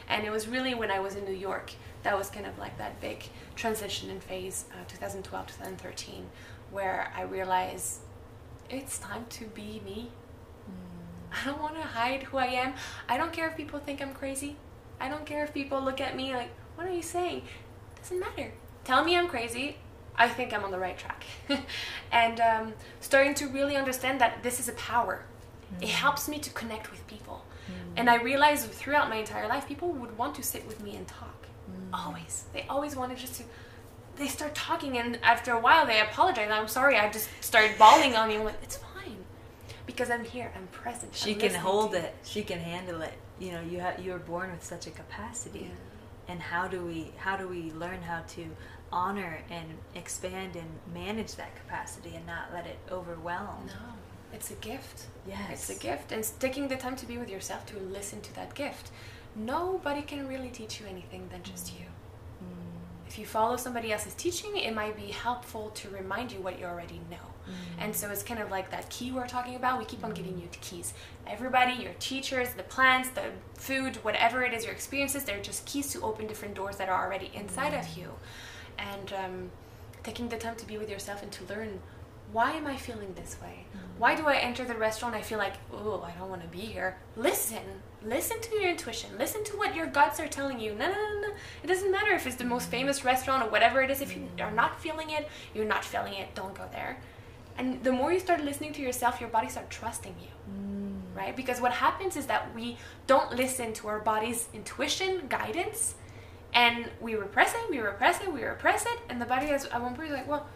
[0.09, 1.73] And it was really when I was in New York
[2.03, 3.25] that was kind of like that big
[3.57, 6.27] transition in phase, uh, 2012, 2013,
[6.71, 7.99] where I realized
[8.71, 10.11] it's time to be me.
[11.33, 12.75] I don't want to hide who I am.
[13.09, 14.57] I don't care if people think I'm crazy.
[15.01, 17.43] I don't care if people look at me like, what are you saying?
[18.01, 18.53] Doesn't matter.
[18.85, 19.77] Tell me I'm crazy.
[20.17, 21.25] I think I'm on the right track.
[22.13, 25.25] and um, starting to really understand that this is a power.
[25.81, 25.89] It mm.
[25.89, 27.45] helps me to connect with people.
[27.67, 27.73] Mm.
[27.99, 31.07] And I realized throughout my entire life, people would want to sit with me and
[31.07, 31.47] talk.
[31.71, 31.91] Mm.
[31.93, 32.47] Always.
[32.53, 33.45] They always wanted just to.
[34.17, 36.51] They start talking, and after a while, they apologize.
[36.51, 36.97] I'm sorry.
[36.97, 38.43] I just started bawling on you.
[38.43, 38.88] Like, it's fine,
[39.89, 40.53] because I'm here.
[40.55, 41.15] I'm present.
[41.15, 42.15] She I'm can hold it.
[42.23, 43.15] She can handle it.
[43.41, 45.71] You know, you have you were born with such a capacity.
[46.29, 48.45] And how do we how do we learn how to
[48.93, 53.65] honor and expand and manage that capacity and not let it overwhelm?
[53.67, 53.95] No,
[54.35, 55.07] it's a gift.
[55.27, 55.71] Yes.
[55.71, 56.13] It's a gift.
[56.13, 58.91] And taking the time to be with yourself to listen to that gift.
[59.35, 61.87] Nobody can really teach you anything than just you.
[62.45, 63.07] Mm.
[63.07, 66.67] If you follow somebody else's teaching, it might be helpful to remind you what you
[66.67, 67.29] already know.
[67.49, 67.83] Mm-hmm.
[67.83, 69.79] And so it's kind of like that key we're talking about.
[69.79, 70.95] We keep on giving you keys.
[71.27, 75.91] Everybody, your teachers, the plants, the food, whatever it is, your experiences, they're just keys
[75.93, 78.01] to open different doors that are already inside of mm-hmm.
[78.01, 78.11] you.
[78.79, 79.51] And um,
[80.03, 81.81] taking the time to be with yourself and to learn
[82.33, 83.65] why am I feeling this way?
[83.69, 83.99] Mm-hmm.
[83.99, 85.15] Why do I enter the restaurant?
[85.15, 86.99] I feel like, oh, I don't want to be here.
[87.17, 87.63] Listen.
[88.05, 89.11] Listen to your intuition.
[89.19, 90.75] Listen to what your guts are telling you.
[90.75, 91.35] No, no, no, no.
[91.63, 94.01] It doesn't matter if it's the most famous restaurant or whatever it is.
[94.01, 96.35] If you are not feeling it, you're not feeling it.
[96.35, 97.01] Don't go there.
[97.59, 100.29] And the more you start listening to yourself, your body starts trusting you.
[100.51, 101.17] Mm.
[101.17, 101.35] Right?
[101.35, 105.97] Because what happens is that we don't listen to our body's intuition, guidance,
[106.55, 109.83] and we repress it, we repress it, we repress it, and the body is at
[109.83, 110.47] one point like, well,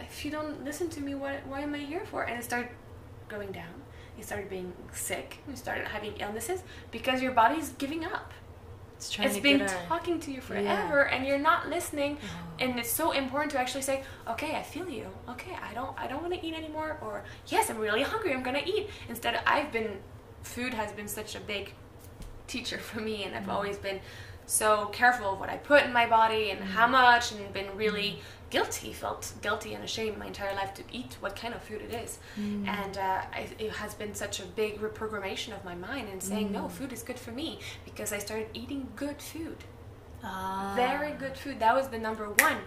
[0.00, 2.24] if you don't listen to me, what, why am I here for?
[2.24, 2.70] And it started
[3.28, 3.72] going down.
[4.16, 5.38] You started being sick.
[5.48, 8.32] You started having illnesses because your body's giving up.
[9.02, 12.18] It's It's been talking to you forever, and you're not listening.
[12.60, 15.06] And it's so important to actually say, "Okay, I feel you.
[15.28, 18.32] Okay, I don't, I don't want to eat anymore." Or, "Yes, I'm really hungry.
[18.32, 20.00] I'm gonna eat." Instead, I've been,
[20.42, 21.74] food has been such a big
[22.46, 24.00] teacher for me, and I've always been
[24.46, 28.20] so careful of what I put in my body and how much, and been really
[28.52, 31.94] guilty, felt guilty and ashamed my entire life to eat what kind of food it
[31.94, 32.18] is.
[32.36, 36.52] And uh, I, it has been such a big reprogrammation of my mind and saying,
[36.52, 39.56] no, food is good for me because I started eating good food.
[40.22, 40.74] Ah.
[40.76, 41.60] Very good food.
[41.60, 42.58] That was the number one.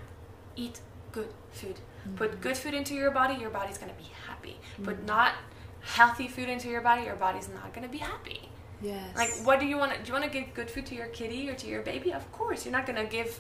[0.55, 0.79] Eat
[1.11, 1.79] good food.
[2.15, 4.57] Put good food into your body, your body's gonna be happy.
[4.83, 5.33] Put not
[5.81, 8.49] healthy food into your body, your body's not gonna be happy.
[8.81, 9.15] Yes.
[9.15, 9.93] Like, what do you want?
[9.93, 12.13] to Do you want to give good food to your kitty or to your baby?
[12.13, 13.39] Of course, you're not gonna give,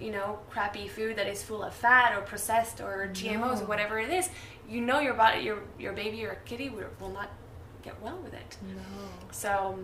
[0.00, 3.98] you know, crappy food that is full of fat or processed or GMOs or whatever
[3.98, 4.28] it is.
[4.68, 7.30] You know, your body, your your baby or kitty will, will not
[7.82, 8.56] get well with it.
[8.62, 8.80] No.
[9.30, 9.78] So,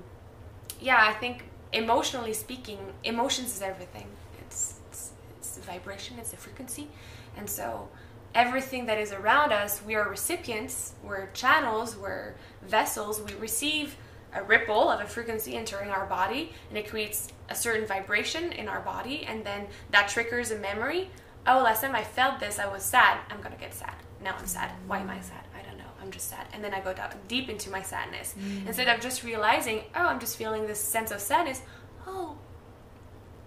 [0.80, 4.06] yeah, I think emotionally speaking, emotions is everything.
[4.40, 6.88] It's it's, it's the vibration, it's the frequency,
[7.36, 7.88] and so
[8.34, 13.20] everything that is around us, we are recipients, we're channels, we're vessels.
[13.20, 13.96] We receive
[14.32, 18.68] a ripple of a frequency entering our body, and it creates a certain vibration in
[18.68, 21.10] our body, and then that triggers a memory.
[21.46, 23.18] Oh, last time I felt this, I was sad.
[23.30, 23.94] I'm gonna get sad.
[24.22, 24.70] Now I'm sad.
[24.86, 25.44] Why am I sad?
[25.56, 25.84] I don't know.
[26.00, 26.46] I'm just sad.
[26.52, 28.34] And then I go down deep into my sadness.
[28.38, 28.66] Mm.
[28.66, 31.62] Instead of just realizing, oh, I'm just feeling this sense of sadness.
[32.06, 32.36] Oh,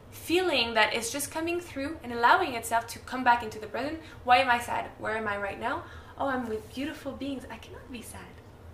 [0.10, 4.00] feeling that it's just coming through and allowing itself to come back into the present.
[4.24, 4.90] Why am I sad?
[5.00, 5.84] Where am I right now?
[6.18, 7.44] Oh, I'm with beautiful beings.
[7.52, 8.22] I cannot be sad.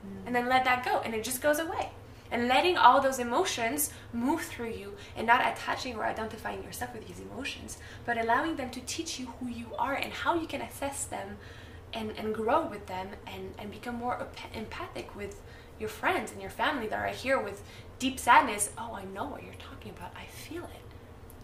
[0.05, 0.27] Mm.
[0.27, 1.91] And then let that go, and it just goes away.
[2.31, 7.07] And letting all those emotions move through you and not attaching or identifying yourself with
[7.07, 10.61] these emotions, but allowing them to teach you who you are and how you can
[10.61, 11.37] assess them
[11.93, 15.41] and, and grow with them and, and become more empathic with
[15.79, 17.63] your friends and your family that are here with
[17.97, 18.69] deep sadness.
[18.77, 20.11] Oh, I know what you're talking about.
[20.15, 20.87] I feel it.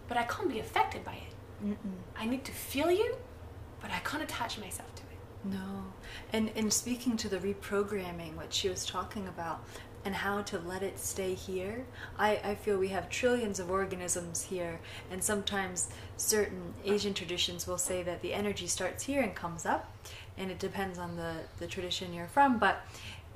[0.08, 1.76] But I can't be affected by it.
[2.16, 3.16] I need to feel you,
[3.80, 5.06] but I can't attach myself to it.
[5.44, 5.84] No.
[6.32, 9.64] And and speaking to the reprogramming, what she was talking about,
[10.06, 11.84] and how to let it stay here.
[12.16, 14.78] I, I feel we have trillions of organisms here,
[15.10, 19.92] and sometimes certain Asian traditions will say that the energy starts here and comes up,
[20.38, 22.56] and it depends on the, the tradition you're from.
[22.58, 22.86] But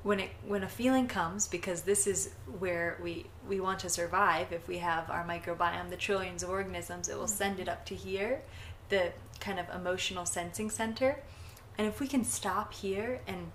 [0.03, 4.53] when it when a feeling comes, because this is where we we want to survive,
[4.53, 7.35] if we have our microbiome, the trillions of organisms, it will mm-hmm.
[7.35, 8.43] send it up to here,
[8.87, 9.11] the
[9.41, 11.19] kind of emotional sensing center.
[11.77, 13.51] And if we can stop here and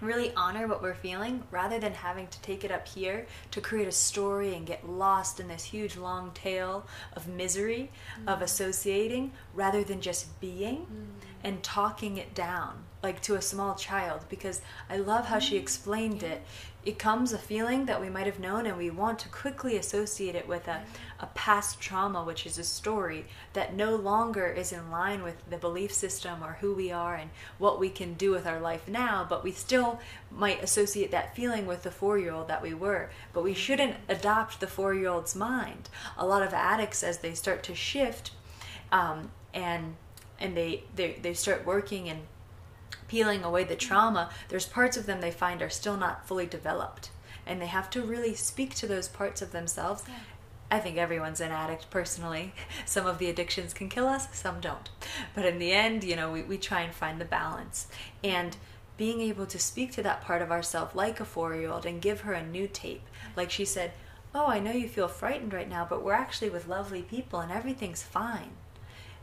[0.00, 3.88] really honor what we're feeling rather than having to take it up here to create
[3.88, 7.90] a story and get lost in this huge long tail of misery
[8.20, 8.32] mm.
[8.32, 11.26] of associating rather than just being mm.
[11.44, 15.60] and talking it down like to a small child because I love how she mm.
[15.60, 16.42] explained it.
[16.86, 20.36] It comes a feeling that we might have known and we want to quickly associate
[20.36, 20.84] it with a,
[21.18, 25.56] a past trauma, which is a story that no longer is in line with the
[25.56, 29.26] belief system or who we are and what we can do with our life now,
[29.28, 29.98] but we still
[30.30, 33.10] might associate that feeling with the four year old that we were.
[33.32, 35.88] But we shouldn't adopt the four year old's mind.
[36.16, 38.30] A lot of addicts, as they start to shift
[38.92, 39.96] um, and
[40.38, 42.20] and they, they, they start working and
[43.08, 47.10] peeling away the trauma, there's parts of them they find are still not fully developed.
[47.46, 50.02] And they have to really speak to those parts of themselves.
[50.70, 52.52] I think everyone's an addict personally.
[52.84, 54.90] Some of the addictions can kill us, some don't.
[55.34, 57.86] But in the end, you know, we, we try and find the balance.
[58.24, 58.56] And
[58.96, 62.00] being able to speak to that part of ourself like a four year old and
[62.00, 63.06] give her a new tape.
[63.36, 63.92] Like she said,
[64.34, 67.52] Oh, I know you feel frightened right now, but we're actually with lovely people and
[67.52, 68.50] everything's fine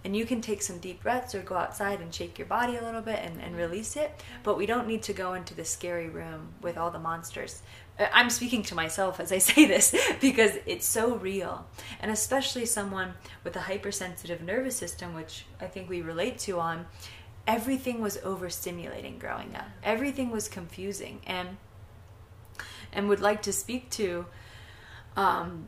[0.03, 2.83] and you can take some deep breaths or go outside and shake your body a
[2.83, 4.11] little bit and, and release it.
[4.43, 7.61] But we don't need to go into the scary room with all the monsters.
[7.99, 11.65] Uh, i'm speaking to myself as i say this because it's so real.
[11.99, 16.85] And especially someone with a hypersensitive nervous system which i think we relate to on
[17.47, 19.67] everything was overstimulating growing up.
[19.83, 21.21] Everything was confusing.
[21.25, 21.57] And
[22.91, 24.25] and would like to speak to
[25.17, 25.67] um,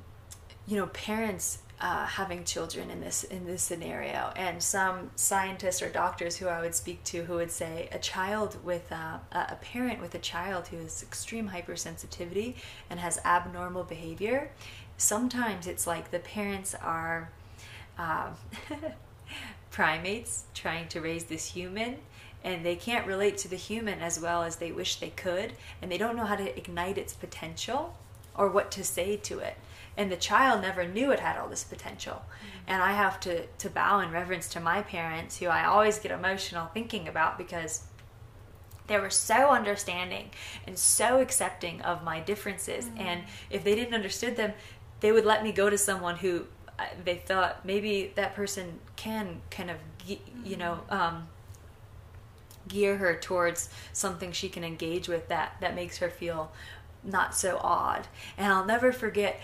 [0.68, 4.34] you know parents uh, having children in this in this scenario.
[4.36, 8.58] And some scientists or doctors who I would speak to who would say a child
[8.64, 12.56] with uh, a parent with a child who has extreme hypersensitivity
[12.90, 14.50] and has abnormal behavior
[14.98, 17.30] sometimes it's like the parents are
[18.00, 18.30] uh,
[19.72, 21.98] primates trying to raise this human
[22.44, 25.92] and they can't relate to the human as well as they wish they could and
[25.92, 27.96] they don't know how to ignite its potential
[28.36, 29.58] or what to say to it
[29.98, 32.24] and the child never knew it had all this potential.
[32.68, 36.12] And i have to to bow in reverence to my parents who i always get
[36.12, 37.84] emotional thinking about because
[38.88, 40.30] they were so understanding
[40.68, 42.88] and so accepting of my differences.
[42.98, 44.54] And if they didn't understand them
[45.00, 46.46] they would let me go to someone who
[46.80, 49.78] uh, they thought maybe that person can kind of
[50.44, 51.28] you know um,
[52.68, 56.52] gear her towards something she can engage with that that makes her feel
[57.04, 58.08] not so odd.
[58.38, 59.40] And i'll never forget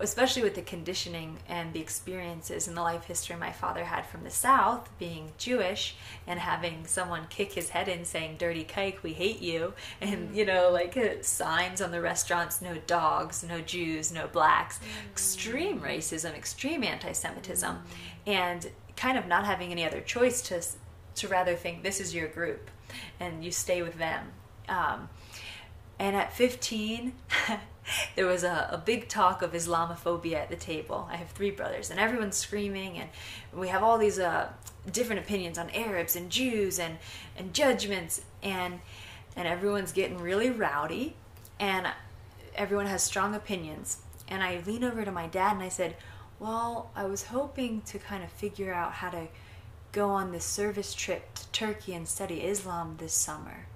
[0.00, 4.24] especially with the conditioning and the experiences and the life history my father had from
[4.24, 9.12] the south being jewish and having someone kick his head in saying dirty kike we
[9.12, 14.12] hate you and you know like uh, signs on the restaurants no dogs no jews
[14.12, 14.80] no blacks.
[15.10, 17.78] Extreme racism extreme anti-semitism.
[18.26, 20.62] And kind of not having any other choice to
[21.16, 22.70] to rather think this is your group
[23.20, 24.26] and you stay with them.
[24.68, 25.08] Um,
[25.98, 27.12] and at 15,
[28.16, 31.08] there was a, a big talk of Islamophobia at the table.
[31.10, 33.10] I have three brothers, and everyone's screaming, and
[33.54, 34.48] we have all these uh,
[34.90, 36.98] different opinions on Arabs and Jews and,
[37.36, 38.80] and judgments, and,
[39.36, 41.16] and everyone's getting really rowdy,
[41.58, 41.86] and
[42.54, 43.98] everyone has strong opinions.
[44.28, 45.96] And I lean over to my dad and I said,
[46.38, 49.28] Well, I was hoping to kind of figure out how to
[49.92, 53.66] go on this service trip to Turkey and study Islam this summer.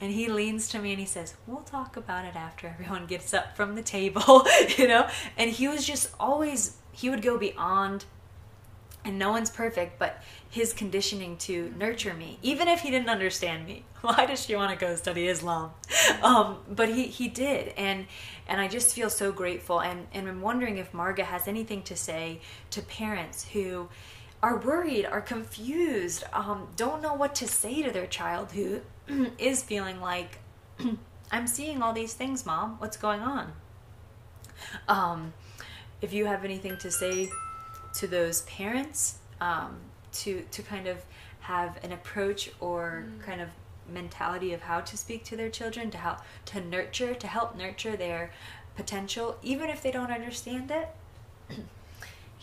[0.00, 3.32] And he leans to me and he says, We'll talk about it after everyone gets
[3.32, 5.08] up from the table, you know?
[5.36, 8.04] And he was just always, he would go beyond,
[9.04, 13.66] and no one's perfect, but his conditioning to nurture me, even if he didn't understand
[13.66, 13.84] me.
[14.00, 15.70] Why does she want to go study Islam?
[16.22, 17.68] Um, but he, he did.
[17.76, 18.06] And,
[18.46, 19.80] and I just feel so grateful.
[19.80, 22.40] And, and I'm wondering if Marga has anything to say
[22.70, 23.88] to parents who,
[24.44, 28.82] are worried, are confused, um, don't know what to say to their child who
[29.38, 30.38] is feeling like,
[31.32, 32.76] I'm seeing all these things, mom.
[32.78, 33.52] What's going on?
[34.88, 35.32] Um,
[36.00, 37.30] if you have anything to say
[37.94, 39.76] to those parents, um,
[40.12, 40.98] to to kind of
[41.40, 43.48] have an approach or kind of
[43.92, 47.96] mentality of how to speak to their children, to help to nurture, to help nurture
[47.96, 48.32] their
[48.76, 50.88] potential, even if they don't understand it.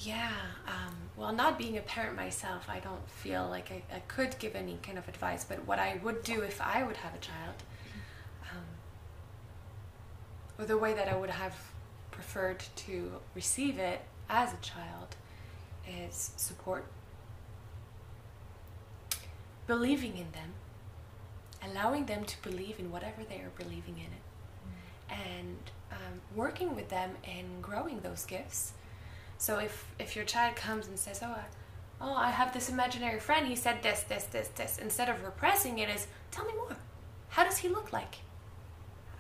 [0.03, 0.31] Yeah.
[0.67, 4.55] Um, well, not being a parent myself, I don't feel like I, I could give
[4.55, 5.43] any kind of advice.
[5.43, 7.57] But what I would do if I would have a child
[8.51, 8.65] um,
[10.57, 11.55] or the way that I would have
[12.09, 15.15] preferred to receive it as a child
[15.87, 16.85] is support,
[19.67, 20.53] believing in them,
[21.63, 24.23] allowing them to believe in whatever they are believing in it,
[25.11, 25.57] and
[25.91, 28.73] um, working with them and growing those gifts.
[29.41, 31.45] So if if your child comes and says, "Oh, I,
[31.99, 33.47] oh, I have this imaginary friend.
[33.47, 36.77] He said this, this, this, this," instead of repressing it, is tell me more.
[37.29, 38.17] How does he look like?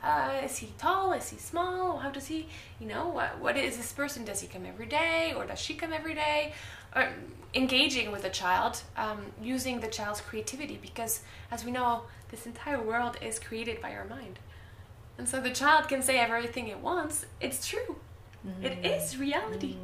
[0.03, 1.11] Uh, is he tall?
[1.13, 1.97] Is he small?
[1.97, 2.47] How does he,
[2.79, 4.23] you know, what, what is this person?
[4.23, 6.53] Does he come every day or does she come every day?
[6.95, 7.09] Or
[7.55, 12.81] engaging with the child, um, using the child's creativity because, as we know, this entire
[12.81, 14.37] world is created by our mind.
[15.17, 17.25] And so the child can say everything it wants.
[17.39, 17.95] It's true.
[18.63, 19.77] It is reality.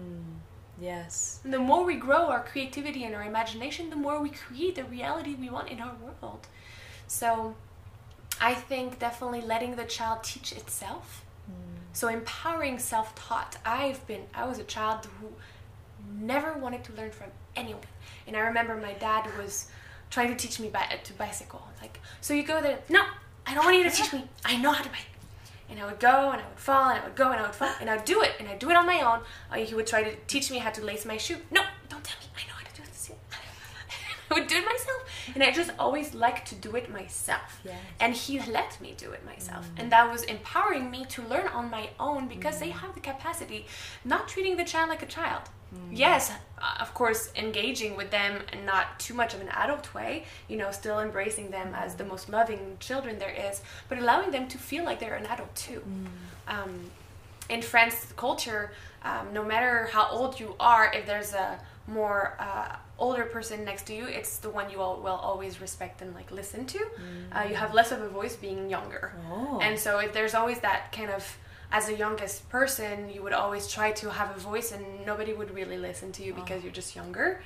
[0.80, 1.40] Yes.
[1.44, 4.84] And the more we grow our creativity and our imagination, the more we create the
[4.84, 6.48] reality we want in our world.
[7.08, 7.56] So
[8.40, 11.26] I think definitely letting the child teach itself.
[11.50, 11.54] Mm.
[11.94, 13.58] So empowering self-taught.
[13.66, 15.30] I've been I was a child who
[16.20, 17.82] never wanted to learn from anyone.
[18.28, 19.68] And I remember my dad was
[20.10, 21.68] trying to teach me bi- to bicycle.
[21.82, 22.80] Like, so you go there.
[22.90, 23.04] No,
[23.46, 24.26] I don't want you to teach me.
[24.46, 25.08] I know how to bike.
[25.70, 27.56] And I would go and I would fall and I would go and I would
[27.56, 29.20] fall and I would do it and I'd do it on my own.
[29.52, 31.38] Uh, he would try to teach me how to lace my shoe.
[31.52, 32.28] No, don't tell me.
[32.36, 33.12] I know how to do this.
[34.30, 35.04] I would do it myself.
[35.34, 37.62] And I just always like to do it myself.
[37.64, 37.76] Yes.
[38.00, 39.70] And he let me do it myself.
[39.78, 43.66] And that was empowering me to learn on my own because they have the capacity,
[44.04, 45.44] not treating the child like a child.
[45.92, 50.24] Yes, uh, of course, engaging with them and not too much of an adult way,
[50.48, 54.48] you know, still embracing them as the most loving children there is, but allowing them
[54.48, 55.82] to feel like they're an adult too.
[56.48, 56.92] Um,
[57.50, 58.72] in French culture,
[59.04, 63.84] um, no matter how old you are, if there's a more uh, older person next
[63.88, 66.80] to you, it's the one you all will always respect and like listen to.
[67.32, 69.60] Uh, you have less of a voice being younger, Oh.
[69.62, 71.38] and so if there's always that kind of
[71.72, 75.54] as a youngest person, you would always try to have a voice, and nobody would
[75.54, 77.42] really listen to you because you're just younger.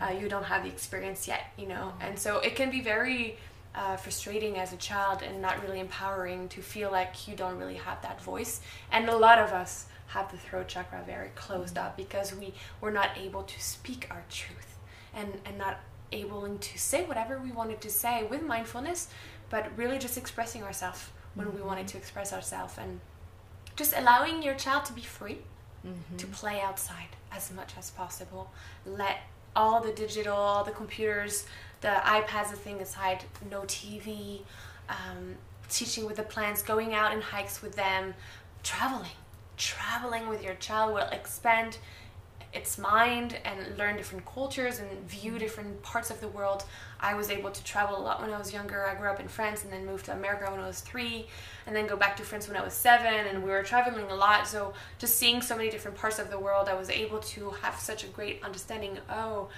[0.00, 3.36] Uh, you don't have the experience yet, you know, and so it can be very
[3.74, 7.74] uh, frustrating as a child and not really empowering to feel like you don't really
[7.76, 8.60] have that voice.
[8.90, 12.90] And a lot of us have the throat chakra very closed up because we were
[12.90, 14.75] not able to speak our truth
[15.16, 15.80] and, and not
[16.12, 19.08] able to say whatever we wanted to say with mindfulness,
[19.50, 23.00] but really just expressing ourselves when we wanted to express ourselves and
[23.74, 25.38] just allowing your child to be free
[26.18, 28.50] to play outside as much as possible.
[28.84, 29.18] Let
[29.54, 31.46] all the digital, all the computers,
[31.80, 34.40] the iPads, the thing aside, no TV,
[34.88, 35.36] um,
[35.68, 38.14] teaching with the plants, going out in hikes with them,
[38.62, 39.10] traveling.
[39.56, 41.78] Traveling with your child will expand
[42.52, 46.64] its mind and learn different cultures and view different parts of the world.
[47.00, 48.86] I was able to travel a lot when I was younger.
[48.86, 51.26] I grew up in France and then moved to America when I was three,
[51.66, 53.12] and then go back to France when I was seven.
[53.12, 54.46] And we were traveling a lot.
[54.46, 57.78] So just seeing so many different parts of the world, I was able to have
[57.78, 58.98] such a great understanding.
[59.10, 59.48] Oh,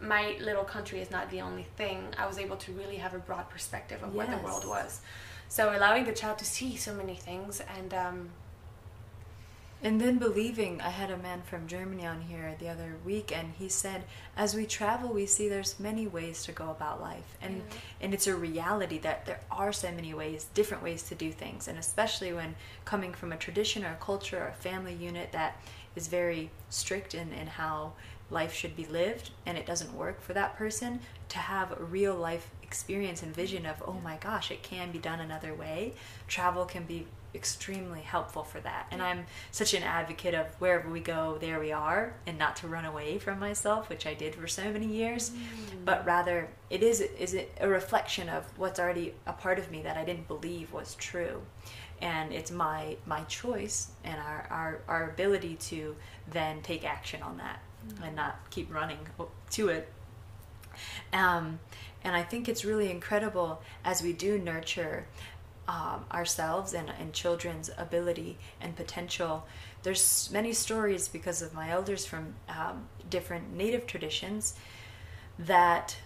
[0.00, 2.08] my little country is not the only thing.
[2.18, 5.00] I was able to really have a broad perspective of what the world was.
[5.48, 8.30] So allowing the child to see so many things and um,
[9.84, 13.52] And then believing, I had a man from Germany on here the other week, and
[13.58, 14.04] he said,
[14.36, 17.62] as we travel, we see there's many ways to go about life, and
[18.00, 21.66] and it's a reality that there are so many ways, different ways to do things,
[21.66, 22.54] and especially when
[22.84, 25.56] coming from a tradition or a culture or a family unit that
[25.96, 27.92] is very strict in in how
[28.30, 32.14] life should be lived, and it doesn't work for that person, to have a real
[32.14, 35.92] life experience and vision of, oh my gosh, it can be done another way.
[36.28, 38.86] Travel can be extremely helpful for that.
[38.90, 42.68] And I'm such an advocate of wherever we go, there we are, and not to
[42.68, 45.32] run away from myself, which I did for so many years,
[45.84, 49.82] but rather it is is it a reflection of what's already a part of me
[49.82, 51.42] that I didn't believe was true.
[52.00, 55.96] And it's my my choice and our, our, our ability to
[56.30, 57.60] then take action on that
[58.02, 58.98] and not keep running
[59.50, 59.88] to it.
[61.12, 61.58] Um,
[62.04, 65.06] and I think it's really incredible as we do nurture
[65.68, 69.46] um, ourselves and, and children's ability and potential.
[69.82, 74.54] There's many stories because of my elders from um, different native traditions
[75.38, 75.96] that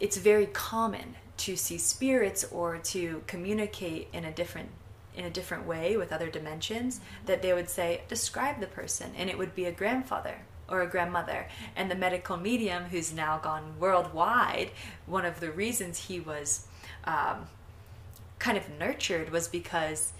[0.00, 4.70] it's very common to see spirits or to communicate in a different
[5.14, 9.30] in a different way with other dimensions that they would say describe the person and
[9.30, 13.74] it would be a grandfather or a grandmother and the medical medium who's now gone
[13.78, 14.70] worldwide
[15.06, 16.66] one of the reasons he was
[17.04, 17.46] um,
[18.38, 20.12] kind of nurtured was because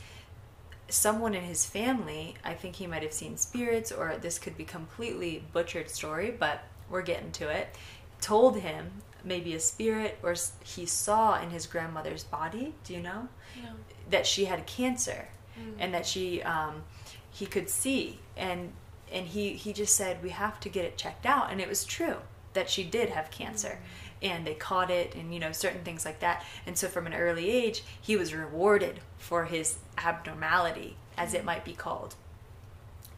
[0.88, 4.64] someone in his family i think he might have seen spirits or this could be
[4.64, 7.74] completely butchered story but we're getting to it
[8.20, 8.90] told him
[9.24, 13.28] maybe a spirit or he saw in his grandmother's body do you know?
[13.60, 13.70] Yeah.
[14.10, 15.28] that she had cancer
[15.78, 16.84] and that she um,
[17.30, 18.72] he could see and
[19.10, 21.84] and he he just said we have to get it checked out and it was
[21.84, 22.16] true
[22.52, 23.78] that she did have cancer
[24.22, 26.44] and they caught it and you know certain things like that.
[26.66, 31.46] And so from an early age he was rewarded for his abnormality as it mm.
[31.46, 32.14] might be called.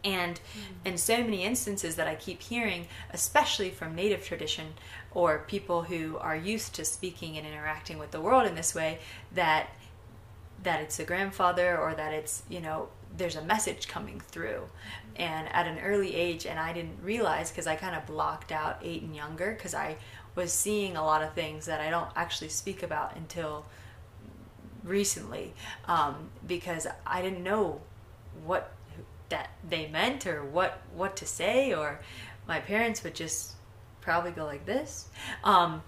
[0.05, 0.90] And mm.
[0.90, 4.74] in so many instances that I keep hearing, especially from native tradition
[5.12, 8.99] or people who are used to speaking and interacting with the world in this way,
[9.34, 9.68] that
[10.62, 14.61] that it's a grandfather or that it's you know there's a message coming through.
[14.61, 15.22] Mm-hmm.
[15.22, 18.78] And at an early age and i didn't realize because i kind of blocked out
[18.84, 19.96] eight and younger because i
[20.39, 23.66] was seeing a lot of things that i don't actually speak about until
[24.84, 25.53] recently
[25.86, 26.14] um,
[26.47, 27.80] because i didn't know
[28.45, 28.72] what
[29.28, 32.01] that they meant or what what to say or
[32.47, 33.53] my parents would just
[34.01, 35.09] probably go like this.
[35.45, 35.82] Um,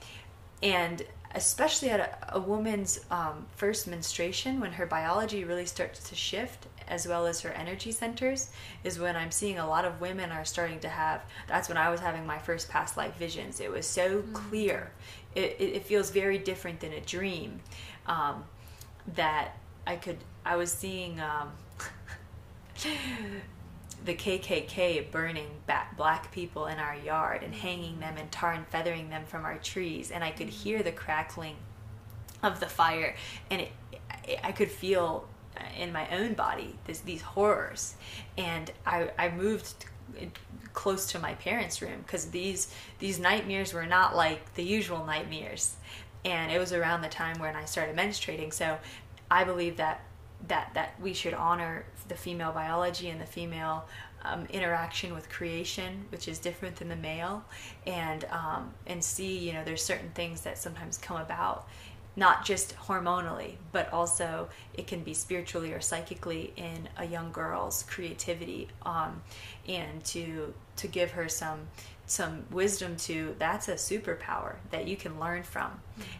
[0.62, 1.02] and
[1.34, 6.66] especially at a, a woman's um, first menstruation when her biology really starts to shift
[6.90, 8.50] as well as her energy centers
[8.84, 11.88] is when i'm seeing a lot of women are starting to have that's when i
[11.88, 13.60] was having my first past life visions.
[13.60, 14.90] It was so clear.
[15.34, 17.60] It, it, it feels very different than a dream
[18.06, 18.44] um,
[19.14, 21.52] that i could i was seeing um,
[24.04, 25.48] the KKK burning
[25.96, 29.58] black people in our yard and hanging them and tar and feathering them from our
[29.58, 31.56] trees, and I could hear the crackling
[32.42, 33.14] of the fire,
[33.50, 33.72] and it,
[34.42, 35.28] I could feel
[35.78, 37.94] in my own body this, these horrors,
[38.36, 39.86] and I, I moved
[40.72, 45.76] close to my parents' room because these these nightmares were not like the usual nightmares,
[46.24, 48.78] and it was around the time when I started menstruating, so
[49.30, 50.02] I believe that
[50.48, 53.86] that that we should honor the female biology and the female
[54.22, 57.44] um, interaction with creation, which is different than the male,
[57.86, 61.68] and um, and see you know there's certain things that sometimes come about,
[62.16, 67.84] not just hormonally, but also it can be spiritually or psychically in a young girl's
[67.84, 69.22] creativity, um,
[69.68, 71.60] and to to give her some
[72.06, 75.70] some wisdom to that's a superpower that you can learn from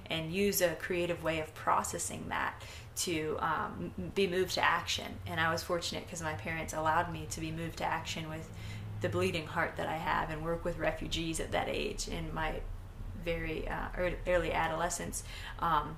[0.09, 2.55] and use a creative way of processing that
[2.95, 5.07] to um, be moved to action.
[5.27, 8.49] And i was fortunate because my parents allowed me to be moved to action with
[9.01, 12.07] the bleeding heart that i have and work with refugees at that age.
[12.07, 12.61] And my
[13.25, 13.89] very uh,
[14.27, 15.23] early adolescence
[15.61, 15.97] um,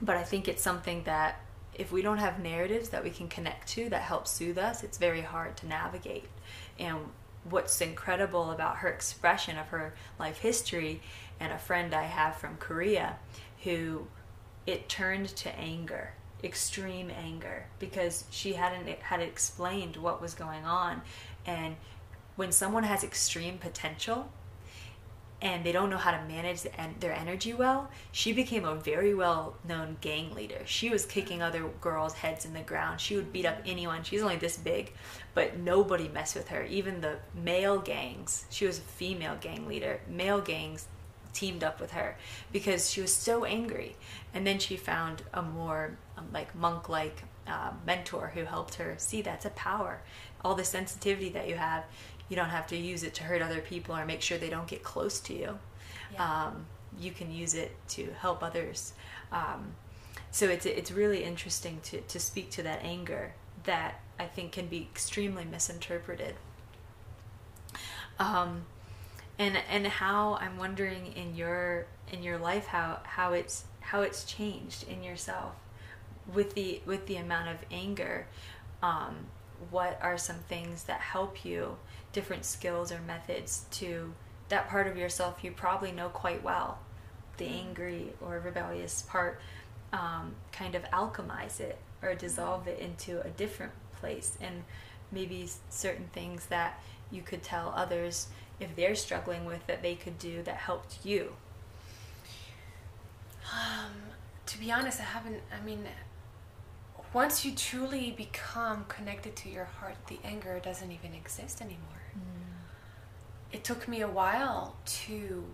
[0.00, 1.40] but i think it's something that
[1.74, 4.98] if we don't have narratives that we can connect to that help soothe us it's
[4.98, 6.28] very hard to navigate
[6.78, 6.98] and
[7.48, 11.00] what's incredible about her expression of her life history
[11.38, 13.16] and a friend I have from Korea
[13.64, 14.06] who
[14.66, 21.02] it turned to anger, extreme anger, because she hadn't had explained what was going on.
[21.46, 21.76] And
[22.36, 24.30] when someone has extreme potential
[25.44, 28.74] and they don't know how to manage the, en- their energy well, she became a
[28.74, 30.62] very well known gang leader.
[30.64, 32.98] She was kicking other girls' heads in the ground.
[32.98, 34.02] She would beat up anyone.
[34.02, 34.94] She's only this big,
[35.34, 36.64] but nobody messed with her.
[36.64, 40.00] Even the male gangs, she was a female gang leader.
[40.08, 40.88] Male gangs
[41.34, 42.16] teamed up with her
[42.50, 43.96] because she was so angry.
[44.32, 48.94] And then she found a more um, like monk like uh, mentor who helped her
[48.96, 50.00] see that's a power.
[50.42, 51.84] All the sensitivity that you have,
[52.28, 54.66] you don't have to use it to hurt other people or make sure they don't
[54.66, 55.58] get close to you.
[56.18, 56.66] Um,
[56.98, 58.92] you can use it to help others.
[59.32, 59.74] Um,
[60.30, 64.66] so it's it's really interesting to, to speak to that anger that I think can
[64.66, 66.34] be extremely misinterpreted.
[68.18, 68.66] Um,
[69.38, 74.24] and and how I'm wondering in your in your life how how it's how it's
[74.24, 75.54] changed in yourself
[76.32, 78.26] with the with the amount of anger.
[78.82, 79.26] Um,
[79.70, 81.76] what are some things that help you
[82.12, 84.14] different skills or methods to
[84.48, 86.78] that part of yourself you probably know quite well.
[87.36, 89.40] The angry or rebellious part
[89.92, 94.36] um, kind of alchemize it or dissolve it into a different place.
[94.40, 94.64] And
[95.10, 98.28] maybe certain things that you could tell others
[98.60, 101.32] if they're struggling with that they could do that helped you.
[103.52, 103.92] Um,
[104.46, 105.40] to be honest, I haven't.
[105.52, 105.84] I mean,
[107.14, 112.02] once you truly become connected to your heart, the anger doesn't even exist anymore.
[112.16, 113.52] Mm.
[113.52, 115.44] It took me a while to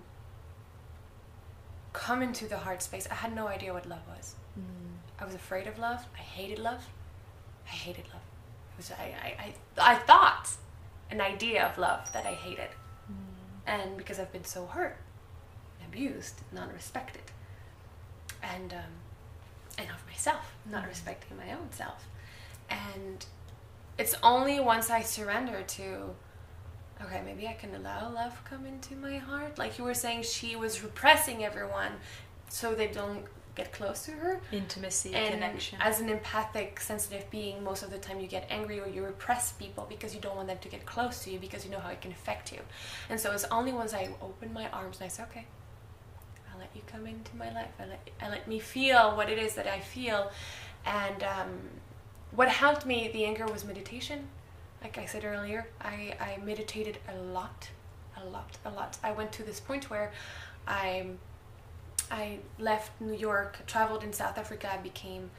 [1.93, 3.07] come into the heart space.
[3.11, 4.35] I had no idea what love was.
[4.59, 4.97] Mm.
[5.19, 6.07] I was afraid of love.
[6.17, 6.87] I hated love.
[7.67, 8.23] I hated love.
[8.73, 10.49] It was I, I, I, I thought
[11.11, 12.71] an idea of love that I hated.
[13.11, 13.15] Mm.
[13.67, 14.97] And because I've been so hurt,
[15.87, 17.23] abused, not respected
[18.43, 18.93] and um,
[19.81, 22.07] and of myself, not respecting my own self.
[22.69, 23.25] And
[23.99, 26.11] it's only once I surrender to,
[27.03, 29.59] okay, maybe I can allow love come into my heart.
[29.59, 31.93] Like you were saying, she was repressing everyone
[32.49, 33.25] so they don't
[33.57, 34.41] get close to her.
[34.53, 35.79] Intimacy, And connection.
[35.83, 39.53] as an empathic, sensitive being, most of the time you get angry or you repress
[39.53, 41.91] people because you don't want them to get close to you because you know how
[41.91, 42.61] it can affect you.
[43.09, 45.47] And so it's only once I open my arms and I say, okay,
[46.71, 47.71] let you come into my life.
[47.79, 50.31] I let, I let me feel what it is that I feel.
[50.87, 51.51] And um,
[52.33, 54.29] what helped me, the anger, was meditation.
[54.83, 57.69] Like I said earlier, I, I meditated a lot,
[58.17, 58.97] a lot, a lot.
[59.03, 60.13] I went to this point where
[60.67, 61.07] I
[62.11, 65.31] I left New York, traveled in South Africa, became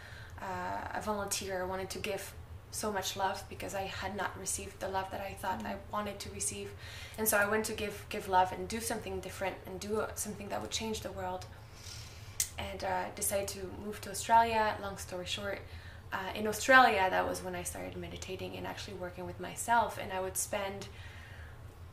[0.41, 1.63] uh, a volunteer.
[1.63, 2.33] I wanted to give
[2.71, 6.19] so much love because I had not received the love that I thought I wanted
[6.19, 6.71] to receive,
[7.17, 10.49] and so I went to give give love and do something different and do something
[10.49, 11.45] that would change the world.
[12.57, 14.75] And uh, decided to move to Australia.
[14.81, 15.61] Long story short,
[16.13, 19.97] uh, in Australia, that was when I started meditating and actually working with myself.
[19.99, 20.87] And I would spend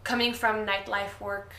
[0.04, 1.54] coming from nightlife work,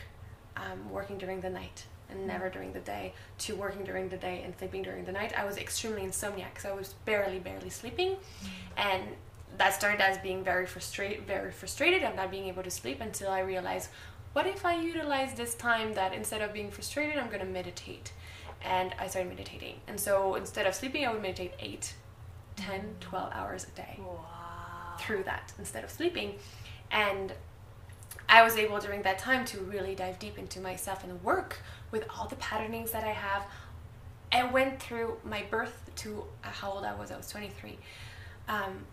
[0.56, 4.42] um, working during the night and never during the day, to working during the day
[4.44, 5.34] and sleeping during the night.
[5.38, 8.18] I was extremely insomniac because I was barely, barely sleeping,
[8.78, 9.04] and
[9.58, 13.30] that started as being very frustrated, very frustrated of not being able to sleep until
[13.30, 13.90] I realized,
[14.34, 18.14] what if I utilize this time that instead of being frustrated, I'm gonna meditate,
[18.62, 19.82] and I started meditating.
[19.88, 21.94] And so instead of sleeping, I would meditate 8,
[22.56, 24.00] 10, 12 hours a day
[25.00, 26.36] through that instead of sleeping.
[26.92, 27.34] And
[28.30, 32.06] I was able during that time to really dive deep into myself and work with
[32.16, 33.44] all the patternings that I have.
[34.32, 37.80] I went through my birth to uh, how old I was, I was 23.
[38.48, 38.86] Um,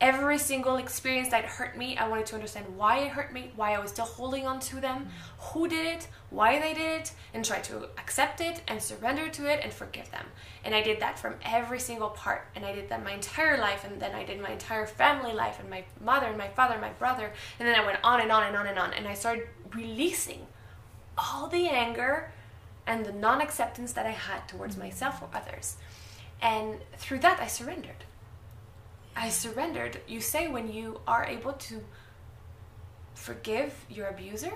[0.00, 3.74] every single experience that hurt me, I wanted to understand why it hurt me, why
[3.74, 7.44] I was still holding on to them, who did it, why they did it, and
[7.44, 10.26] try to accept it and surrender to it and forgive them.
[10.64, 12.46] And I did that from every single part.
[12.56, 15.60] And I did that my entire life, and then I did my entire family life,
[15.60, 17.32] and my mother, and my father, and my brother.
[17.60, 18.92] And then I went on and on and on and on.
[18.92, 20.46] And I started releasing
[21.16, 22.32] all the anger
[22.86, 25.76] and the non acceptance that I had towards myself or others.
[26.40, 28.04] And through that, I surrendered.
[29.16, 30.00] I surrendered.
[30.06, 31.82] You say when you are able to
[33.14, 34.52] forgive your abuser,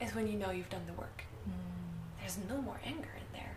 [0.00, 1.22] is when you know you've done the work.
[1.48, 1.52] Mm.
[2.20, 3.56] There's no more anger in there.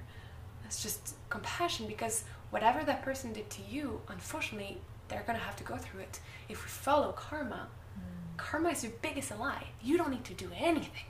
[0.65, 4.77] It's just compassion because whatever that person did to you, unfortunately,
[5.07, 6.19] they're gonna have to go through it.
[6.47, 7.67] If we follow karma,
[7.97, 8.37] mm.
[8.37, 9.63] karma is your biggest ally.
[9.81, 11.05] You don't need to do anything.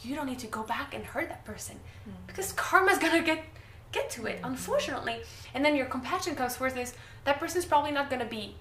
[0.00, 1.76] You don't need to go back and hurt that person
[2.08, 2.12] mm.
[2.26, 3.44] because karma's gonna get
[3.92, 5.20] get to it, unfortunately.
[5.54, 8.56] And then your compassion comes forth is that person's probably not gonna be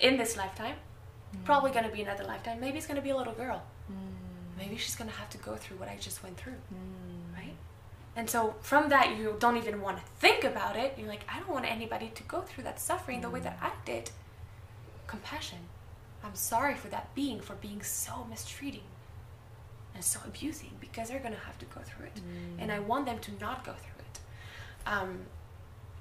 [0.00, 0.76] in this lifetime.
[1.34, 1.44] Mm.
[1.44, 2.60] Probably gonna be another lifetime.
[2.60, 3.62] Maybe it's gonna be a little girl.
[3.90, 4.58] Mm.
[4.58, 6.54] Maybe she's gonna have to go through what I just went through.
[6.54, 7.36] Mm.
[7.36, 7.54] Right?
[8.16, 10.94] And so from that you don't even want to think about it.
[10.96, 13.70] You're like, I don't want anybody to go through that suffering the way that I
[13.84, 14.10] did.
[15.06, 15.58] Compassion.
[16.24, 18.82] I'm sorry for that being for being so mistreating
[19.94, 22.20] and so abusing because they're gonna have to go through it.
[22.58, 23.95] And I want them to not go through it.
[24.86, 25.20] Um,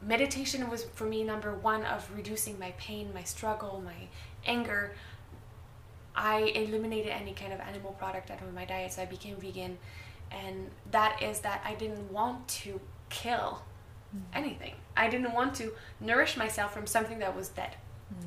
[0.01, 4.07] meditation was for me number one of reducing my pain, my struggle, my
[4.45, 4.93] anger.
[6.15, 9.77] I eliminated any kind of animal product out of my diet, so I became vegan.
[10.31, 12.79] And that is that I didn't want to
[13.09, 13.63] kill
[14.15, 14.21] mm.
[14.33, 14.75] anything.
[14.95, 17.75] I didn't want to nourish myself from something that was dead,
[18.13, 18.23] mm.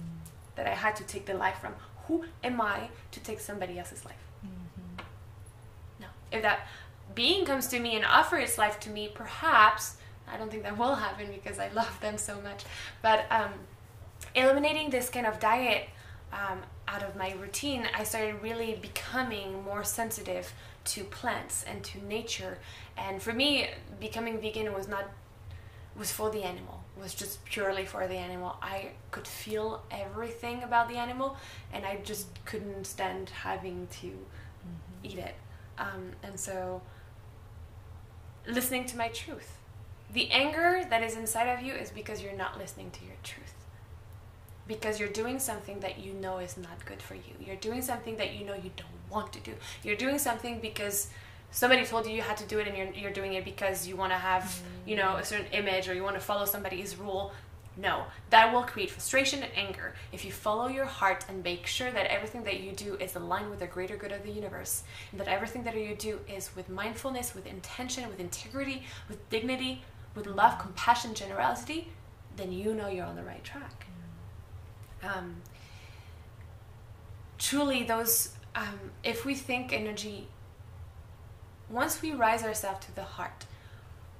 [0.56, 1.74] that I had to take the life from.
[2.06, 4.14] Who am I to take somebody else's life?
[4.44, 5.02] Mm-hmm.
[6.00, 6.06] No.
[6.32, 6.66] If that
[7.14, 9.97] being comes to me and offers its life to me, perhaps
[10.32, 12.64] I don't think that will happen because I love them so much.
[13.02, 13.52] But um,
[14.34, 15.88] eliminating this kind of diet
[16.32, 20.52] um, out of my routine, I started really becoming more sensitive
[20.84, 22.58] to plants and to nature.
[22.96, 23.68] And for me,
[24.00, 25.04] becoming vegan was not
[25.96, 26.84] was for the animal.
[27.00, 28.56] Was just purely for the animal.
[28.62, 31.36] I could feel everything about the animal,
[31.72, 34.12] and I just couldn't stand having to
[35.02, 35.34] eat it.
[35.76, 36.82] Um, and so,
[38.46, 39.57] listening to my truth.
[40.12, 43.54] The anger that is inside of you is because you're not listening to your truth.
[44.66, 47.34] Because you're doing something that you know is not good for you.
[47.40, 49.54] You're doing something that you know you don't want to do.
[49.82, 51.08] You're doing something because
[51.50, 53.96] somebody told you you had to do it and you're, you're doing it because you
[53.96, 57.32] want to have, you know, a certain image or you want to follow somebody's rule.
[57.76, 59.94] No, that will create frustration and anger.
[60.10, 63.50] If you follow your heart and make sure that everything that you do is aligned
[63.50, 64.82] with the greater good of the universe,
[65.12, 69.82] and that everything that you do is with mindfulness, with intention, with integrity, with dignity,
[70.18, 71.88] with love, compassion, generosity,
[72.36, 73.86] then you know you're on the right track.
[75.02, 75.36] Um,
[77.38, 80.28] truly, those, um, if we think energy,
[81.70, 83.46] once we rise ourselves to the heart,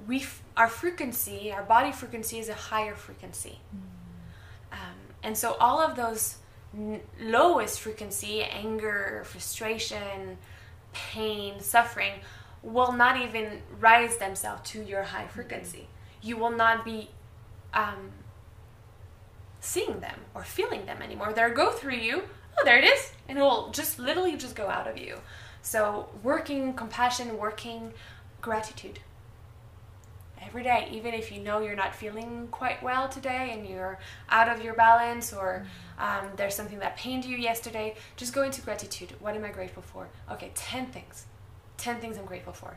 [0.06, 3.58] we f- our frequency, our body frequency is a higher frequency.
[4.72, 4.78] Um,
[5.22, 6.36] and so all of those
[6.72, 10.38] n- lowest frequency, anger, frustration,
[10.92, 12.12] pain, suffering,
[12.62, 15.88] will not even rise themselves to your high frequency.
[16.20, 17.10] you will not be
[17.72, 18.10] um,
[19.60, 21.32] seeing them or feeling them anymore.
[21.32, 22.22] They'll go through you.
[22.58, 25.18] Oh, there it is, and it will just literally just go out of you.
[25.62, 27.92] So working compassion, working
[28.40, 28.98] gratitude
[30.40, 33.98] every day, even if you know you're not feeling quite well today and you're
[34.30, 35.66] out of your balance or
[35.98, 39.12] um, there's something that pained you yesterday, just go into gratitude.
[39.20, 40.08] What am I grateful for?
[40.30, 41.26] Okay, 10 things.
[41.78, 42.76] 10 things I'm grateful for.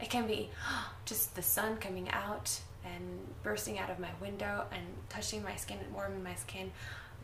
[0.00, 0.50] It can be
[1.04, 5.78] just the sun coming out and bursting out of my window and touching my skin
[5.82, 6.70] and warming my skin,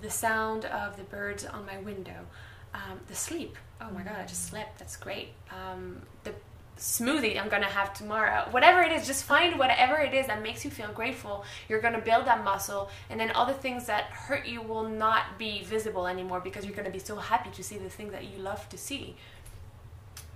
[0.00, 2.26] the sound of the birds on my window,
[2.74, 3.56] um, the sleep.
[3.80, 4.78] Oh my god, I just slept.
[4.78, 5.28] That's great.
[5.50, 6.32] Um, the
[6.78, 8.46] smoothie I'm gonna have tomorrow.
[8.50, 11.44] Whatever it is, just find whatever it is that makes you feel grateful.
[11.68, 15.38] You're gonna build that muscle, and then all the things that hurt you will not
[15.38, 18.38] be visible anymore because you're gonna be so happy to see the things that you
[18.38, 19.16] love to see.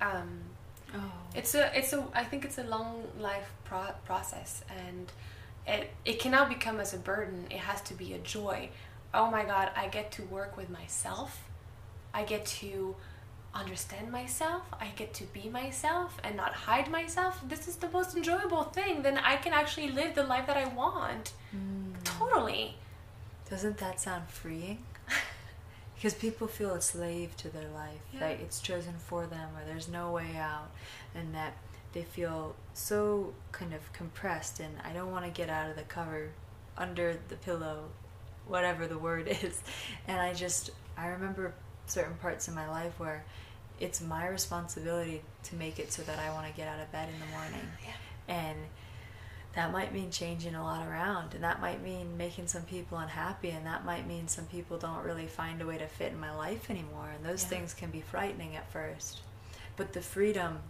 [0.02, 0.40] Um,
[0.94, 1.12] Oh.
[1.34, 2.04] it's a, it's a.
[2.14, 5.10] I think it's a long life pro- process, and
[5.66, 7.46] it it cannot become as a burden.
[7.50, 8.70] It has to be a joy.
[9.12, 11.42] Oh my God, I get to work with myself.
[12.12, 12.94] I get to
[13.54, 14.62] understand myself.
[14.80, 17.40] I get to be myself and not hide myself.
[17.48, 19.02] This is the most enjoyable thing.
[19.02, 21.32] Then I can actually live the life that I want.
[21.54, 21.92] Mm.
[22.04, 22.76] Totally.
[23.48, 24.78] Doesn't that sound freeing?
[26.04, 28.20] Because people feel a slave to their life, Yeah.
[28.20, 30.70] that it's chosen for them, or there's no way out,
[31.14, 31.54] and that
[31.94, 35.82] they feel so kind of compressed, and I don't want to get out of the
[35.84, 36.32] cover,
[36.76, 37.88] under the pillow,
[38.46, 39.62] whatever the word is.
[40.06, 41.54] And I just, I remember
[41.86, 43.24] certain parts in my life where
[43.80, 47.08] it's my responsibility to make it so that I want to get out of bed
[47.08, 47.66] in the morning.
[47.82, 48.34] yeah.
[48.34, 48.58] And
[49.54, 53.50] that might mean changing a lot around and that might mean making some people unhappy
[53.50, 56.34] and that might mean some people don't really find a way to fit in my
[56.34, 57.50] life anymore and those Yeah.
[57.50, 59.20] things can be frightening at first
[59.76, 60.60] but the freedom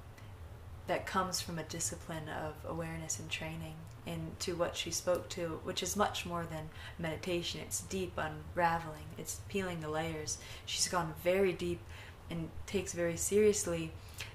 [0.87, 3.74] that comes from a discipline of awareness and training
[4.07, 6.68] into what she spoke to which is much more than
[6.99, 11.80] meditation it's deep unraveling it's peeling the layers she's gone very deep
[12.28, 13.93] and takes very seriously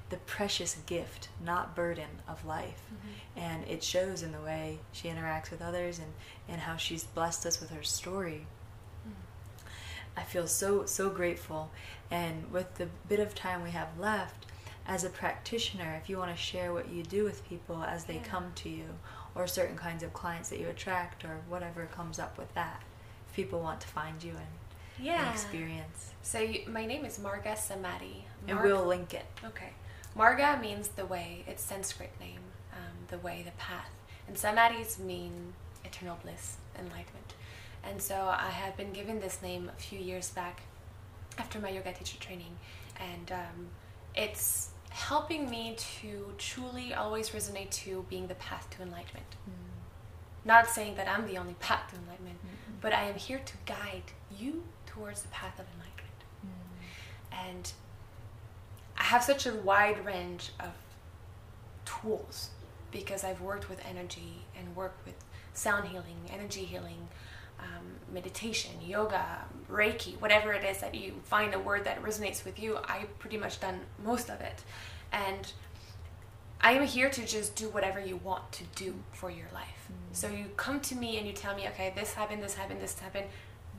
[0.09, 2.81] the precious gift, not burden, of life.
[2.93, 3.39] Mm-hmm.
[3.39, 6.13] And it shows in the way she interacts with others and,
[6.47, 8.45] and how she's blessed us with her story.
[9.07, 9.13] Mm.
[10.17, 11.71] I feel so, so grateful.
[12.09, 14.45] And with the bit of time we have left,
[14.87, 18.15] as a practitioner, if you want to share what you do with people as they
[18.15, 18.23] Yeah.
[18.23, 18.85] come to you,
[19.35, 22.81] or certain kinds of clients that you attract, or whatever comes up with that,
[23.29, 25.31] if people want to find you and, Yeah.
[25.31, 26.13] experience.
[26.23, 28.23] So you, my name is Marga Samadi.
[28.47, 29.25] And we'll link it.
[29.45, 29.73] Okay.
[30.17, 31.43] Marga means the way.
[31.47, 32.41] It's Sanskrit name,
[32.73, 33.89] um, the way, the path.
[34.27, 35.53] And Samadhis mean
[35.85, 37.33] eternal bliss, enlightenment.
[37.83, 40.61] And so I have been given this name a few years back
[41.37, 42.57] after my yoga teacher training.
[42.99, 43.67] And um,
[44.15, 49.35] it's helping me to truly always resonate to being the path to enlightenment.
[50.45, 52.39] Not saying that I'm the only path to enlightenment,
[52.81, 54.03] but I am here to guide
[54.37, 55.95] you towards the path of enlightenment.
[57.31, 57.71] And
[58.99, 60.71] I have such a wide range of
[61.85, 62.49] tools
[62.91, 65.15] because I've worked with energy and worked with
[65.53, 67.07] sound healing, energy healing,
[67.59, 72.59] um, meditation, yoga, Reiki, whatever it is that you find a word that resonates with
[72.59, 72.77] you.
[72.85, 74.63] I've pretty much done most of it.
[75.11, 75.51] And
[76.61, 79.89] I am here to just do whatever you want to do for your life.
[80.11, 82.97] So you come to me and you tell me, okay, this happened, this happened, this
[82.99, 83.27] happened.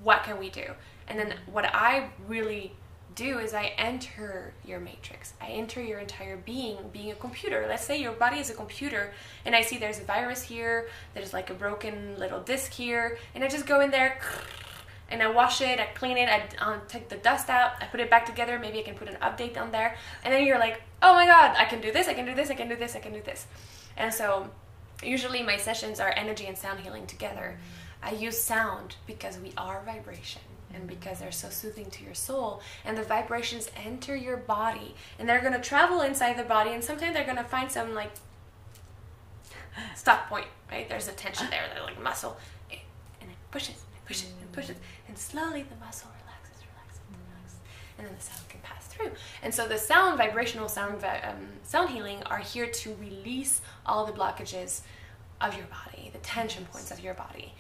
[0.03, 0.64] What can we do?
[1.09, 2.73] And then what I really
[3.15, 5.35] do is I enter your matrix.
[5.41, 7.67] I enter your entire being, being a computer.
[7.69, 9.13] Let's say your body is a computer,
[9.45, 13.43] and I see there's a virus here, there's like a broken little disk here, and
[13.43, 14.21] I just go in there
[15.11, 18.01] and I wash it, I clean it, I um, take the dust out, I put
[18.01, 18.59] it back together.
[18.59, 21.57] Maybe I can put an update on there, and then you're like, oh my god,
[21.57, 23.23] I can do this, I can do this, I can do this, I can do
[23.23, 23.47] this.
[23.97, 24.51] And so,
[25.03, 27.59] usually my sessions are energy and sound healing together.
[28.03, 30.43] I use sound because we are vibration
[30.75, 32.61] and because they're so soothing to your soul.
[32.85, 36.83] And the vibrations enter your body and they're going to travel inside the body, and
[36.83, 38.12] sometimes they're going to find some like
[39.95, 40.89] stop point, right?
[40.89, 42.37] There's a tension there, they're like muscle,
[42.71, 44.77] and it pushes, it pushes, it pushes,
[45.09, 47.59] and slowly the muscle relaxes, relaxes, relaxes,
[47.99, 49.11] and then the sound can pass through.
[49.43, 54.12] And so the sound, vibrational sound, um, sound healing are here to release all the
[54.12, 54.83] blockages
[55.41, 57.55] of your body, the tension points of your body.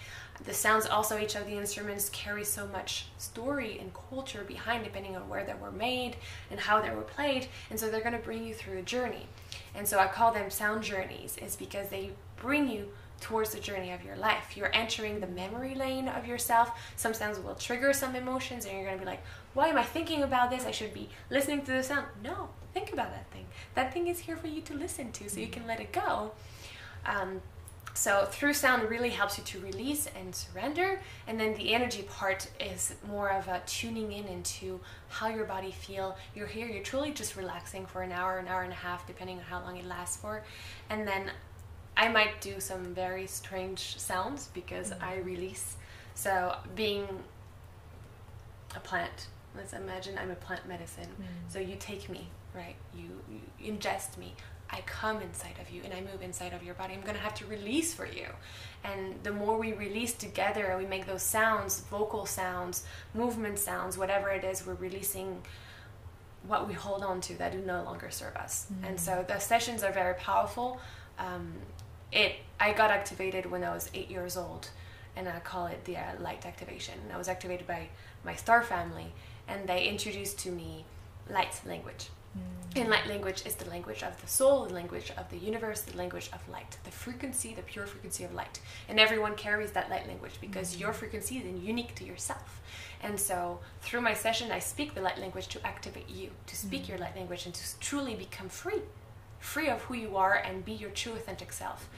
[0.44, 5.14] The sounds also, each of the instruments carry so much story and culture behind, depending
[5.14, 6.16] on where they were made
[6.50, 7.48] and how they were played.
[7.68, 9.26] And so they're going to bring you through a journey.
[9.74, 12.88] And so I call them sound journeys, is because they bring you
[13.20, 14.56] towards the journey of your life.
[14.56, 16.72] You're entering the memory lane of yourself.
[16.96, 19.22] Some sounds will trigger some emotions, and you're going to be like,
[19.52, 20.64] why am I thinking about this?
[20.64, 22.06] I should be listening to the sound.
[22.24, 23.46] No, think about that thing.
[23.74, 26.32] That thing is here for you to listen to so you can let it go.
[27.04, 27.42] Um,
[27.94, 32.48] so through sound really helps you to release and surrender and then the energy part
[32.60, 36.16] is more of a tuning in into how your body feel.
[36.34, 39.38] You're here you're truly just relaxing for an hour an hour and a half depending
[39.38, 40.42] on how long it lasts for.
[40.88, 41.30] And then
[41.96, 45.04] i might do some very strange sounds because mm-hmm.
[45.04, 45.76] i release.
[46.14, 47.06] So being
[48.76, 51.08] a plant let's imagine i'm a plant medicine.
[51.20, 51.52] Mm.
[51.52, 52.76] So you take me right?
[52.94, 54.34] You, you ingest me
[54.72, 57.20] i come inside of you and i move inside of your body i'm going to
[57.20, 58.26] have to release for you.
[58.82, 63.98] And the more we release together and we make those sounds vocal sounds movement sounds
[63.98, 65.42] whatever it is we're releasing
[66.46, 68.66] what we hold on to that do no longer serve us.
[68.82, 70.80] And so the sessions are very powerful.
[71.18, 71.52] Um,
[72.12, 74.68] it i got activated when i was eight years old
[75.14, 76.94] and i call it the uh, light activation.
[77.12, 77.88] I was activated by
[78.24, 79.12] my star family
[79.46, 80.84] and they introduced to me
[81.28, 82.80] light language Mm.
[82.80, 85.96] and light language is the language of the soul, the language of the universe, the
[85.96, 88.60] language of light, the frequency, the pure frequency of light.
[88.88, 90.80] And everyone carries that light language because mm.
[90.80, 92.60] your frequency is unique to yourself.
[93.02, 96.84] And so through my session, I speak the light language to activate you, to speak
[96.84, 96.88] mm.
[96.90, 98.82] your light language and to truly become free,
[99.40, 101.88] free of who you are and be your true authentic self.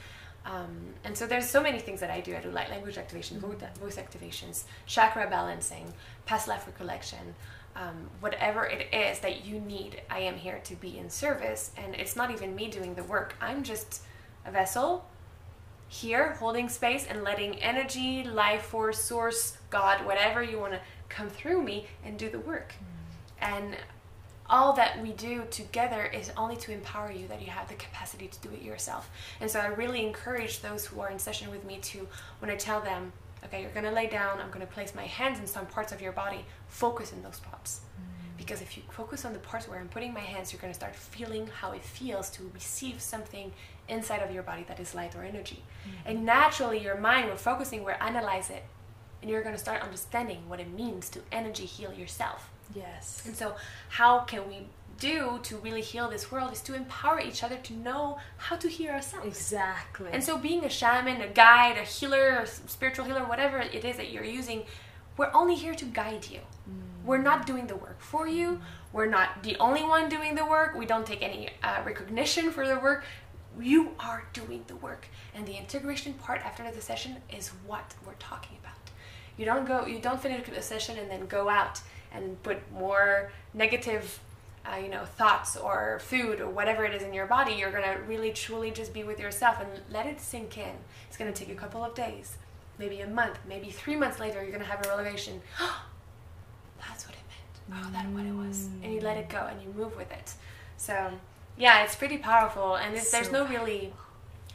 [0.45, 2.35] Um, and so there's so many things that I do.
[2.35, 5.93] I do light language activation, voice, voice activations, chakra balancing,
[6.25, 7.35] past life recollection,
[7.75, 10.01] um, whatever it is that you need.
[10.09, 13.35] I am here to be in service, and it's not even me doing the work.
[13.41, 14.01] I'm just
[14.45, 15.05] a vessel
[15.87, 21.29] here holding space and letting energy, life force, source, God, whatever you want to come
[21.29, 22.73] through me and do the work.
[23.39, 23.77] And
[24.49, 28.27] all that we do together is only to empower you that you have the capacity
[28.27, 29.09] to do it yourself.
[29.39, 32.07] And so I really encourage those who are in session with me to,
[32.39, 33.13] when I tell them,
[33.45, 35.91] okay, you're going to lay down, I'm going to place my hands in some parts
[35.91, 37.81] of your body, focus in those spots.
[37.99, 38.37] Mm.
[38.37, 40.79] Because if you focus on the parts where I'm putting my hands, you're going to
[40.79, 43.51] start feeling how it feels to receive something
[43.87, 45.63] inside of your body that is light or energy.
[45.85, 45.91] Mm.
[46.05, 48.63] And naturally, your mind, we're focusing, we're analyze it,
[49.21, 52.49] and you're going to start understanding what it means to energy heal yourself.
[52.75, 53.23] Yes.
[53.25, 53.55] And so,
[53.89, 54.67] how can we
[55.11, 58.67] do to really heal this world is to empower each other to know how to
[58.69, 59.27] heal ourselves.
[59.27, 60.09] Exactly.
[60.13, 63.97] And so, being a shaman, a guide, a healer, a spiritual healer, whatever it is
[63.97, 64.63] that you're using,
[65.17, 66.39] we're only here to guide you.
[67.05, 68.61] We're not doing the work for you.
[68.93, 70.71] We're not the only one doing the work.
[70.81, 73.03] We don't take any uh, recognition for the work.
[73.59, 75.03] You are doing the work.
[75.35, 78.83] And the integration part after the session is what we're talking about.
[79.37, 81.81] You don't go, you don't finish the session and then go out
[82.13, 84.05] and put more negative
[84.71, 87.83] uh, you know thoughts or food or whatever it is in your body you're going
[87.83, 90.75] to really truly just be with yourself and let it sink in.
[91.07, 92.37] It's going to take a couple of days
[92.79, 95.41] maybe a month maybe three months later you're going to have a revelation.
[96.79, 97.83] That's what it meant.
[97.85, 98.67] Oh that's what it was.
[98.83, 100.33] And you let it go and you move with it.
[100.77, 101.11] So
[101.57, 102.75] yeah it's pretty powerful.
[102.75, 103.93] And it's, there's no really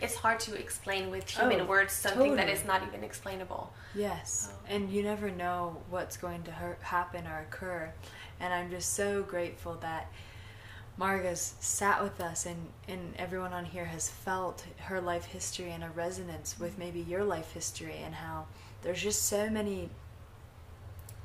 [0.00, 2.52] it's hard to explain with human Oh, words something that totally.
[2.60, 3.72] is not even explainable.
[3.96, 4.56] Yes, Oh.
[4.68, 6.52] and you never know what's going to
[6.82, 7.92] happen or occur.
[8.40, 10.10] And I'm just so grateful that
[10.98, 15.84] Marga's sat with us and, and everyone on here has felt her life history and
[15.84, 16.80] a resonance with mm-hmm.
[16.80, 18.46] maybe your life history and how
[18.82, 19.90] there's just so many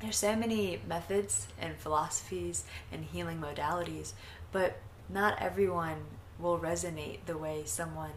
[0.00, 4.12] there's so many methods and philosophies and healing modalities,
[4.52, 4.76] but
[5.08, 5.96] not everyone
[6.38, 8.10] will resonate the way someone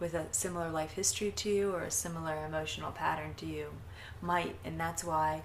[0.00, 3.68] with a similar life history to you or a similar emotional pattern to you
[4.20, 4.56] might.
[4.64, 5.42] And that's why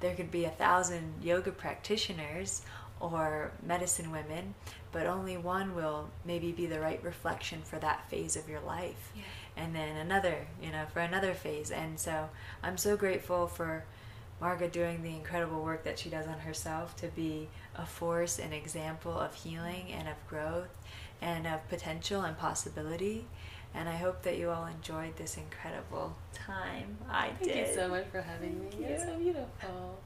[0.00, 2.62] there could be a thousand yoga practitioners
[3.00, 4.54] or medicine women,
[4.92, 9.12] but only one will maybe be the right reflection for that phase of your life.
[9.14, 9.22] Yeah.
[9.56, 11.70] And then another, you know, for another phase.
[11.70, 12.28] And so
[12.62, 13.84] I'm so grateful for
[14.40, 18.52] Marga doing the incredible work that she does on herself to be a force and
[18.52, 20.68] example of healing and of growth
[21.20, 23.26] and of potential and possibility.
[23.74, 26.98] And I hope that you all enjoyed this incredible time.
[27.08, 27.68] I Thank did.
[27.68, 28.68] you so much for having me.
[28.78, 28.86] You.
[28.86, 29.98] It's so beautiful.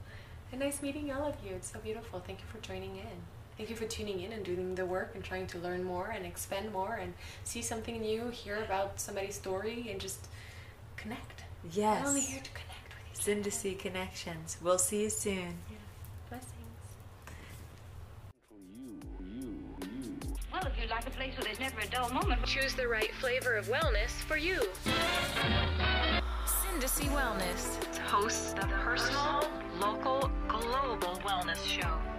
[0.53, 1.53] And nice meeting all of you.
[1.55, 2.21] It's so beautiful.
[2.21, 3.17] Thank you for joining in.
[3.57, 6.27] Thank you for tuning in and doing the work and trying to learn more and
[6.27, 10.27] expand more and see something new, hear about somebody's story, and just
[10.97, 11.45] connect.
[11.73, 12.03] Yes.
[12.03, 13.35] I'm only here to connect with you.
[13.35, 14.59] Syndesy Connections.
[14.61, 15.55] We'll see you soon.
[20.55, 23.13] Well, if you'd like a place where there's never a dull moment, Choose the right
[23.17, 24.61] flavor of wellness for you.
[26.47, 29.49] Syndicy Wellness hosts the personal,
[29.81, 32.14] local, global wellness show.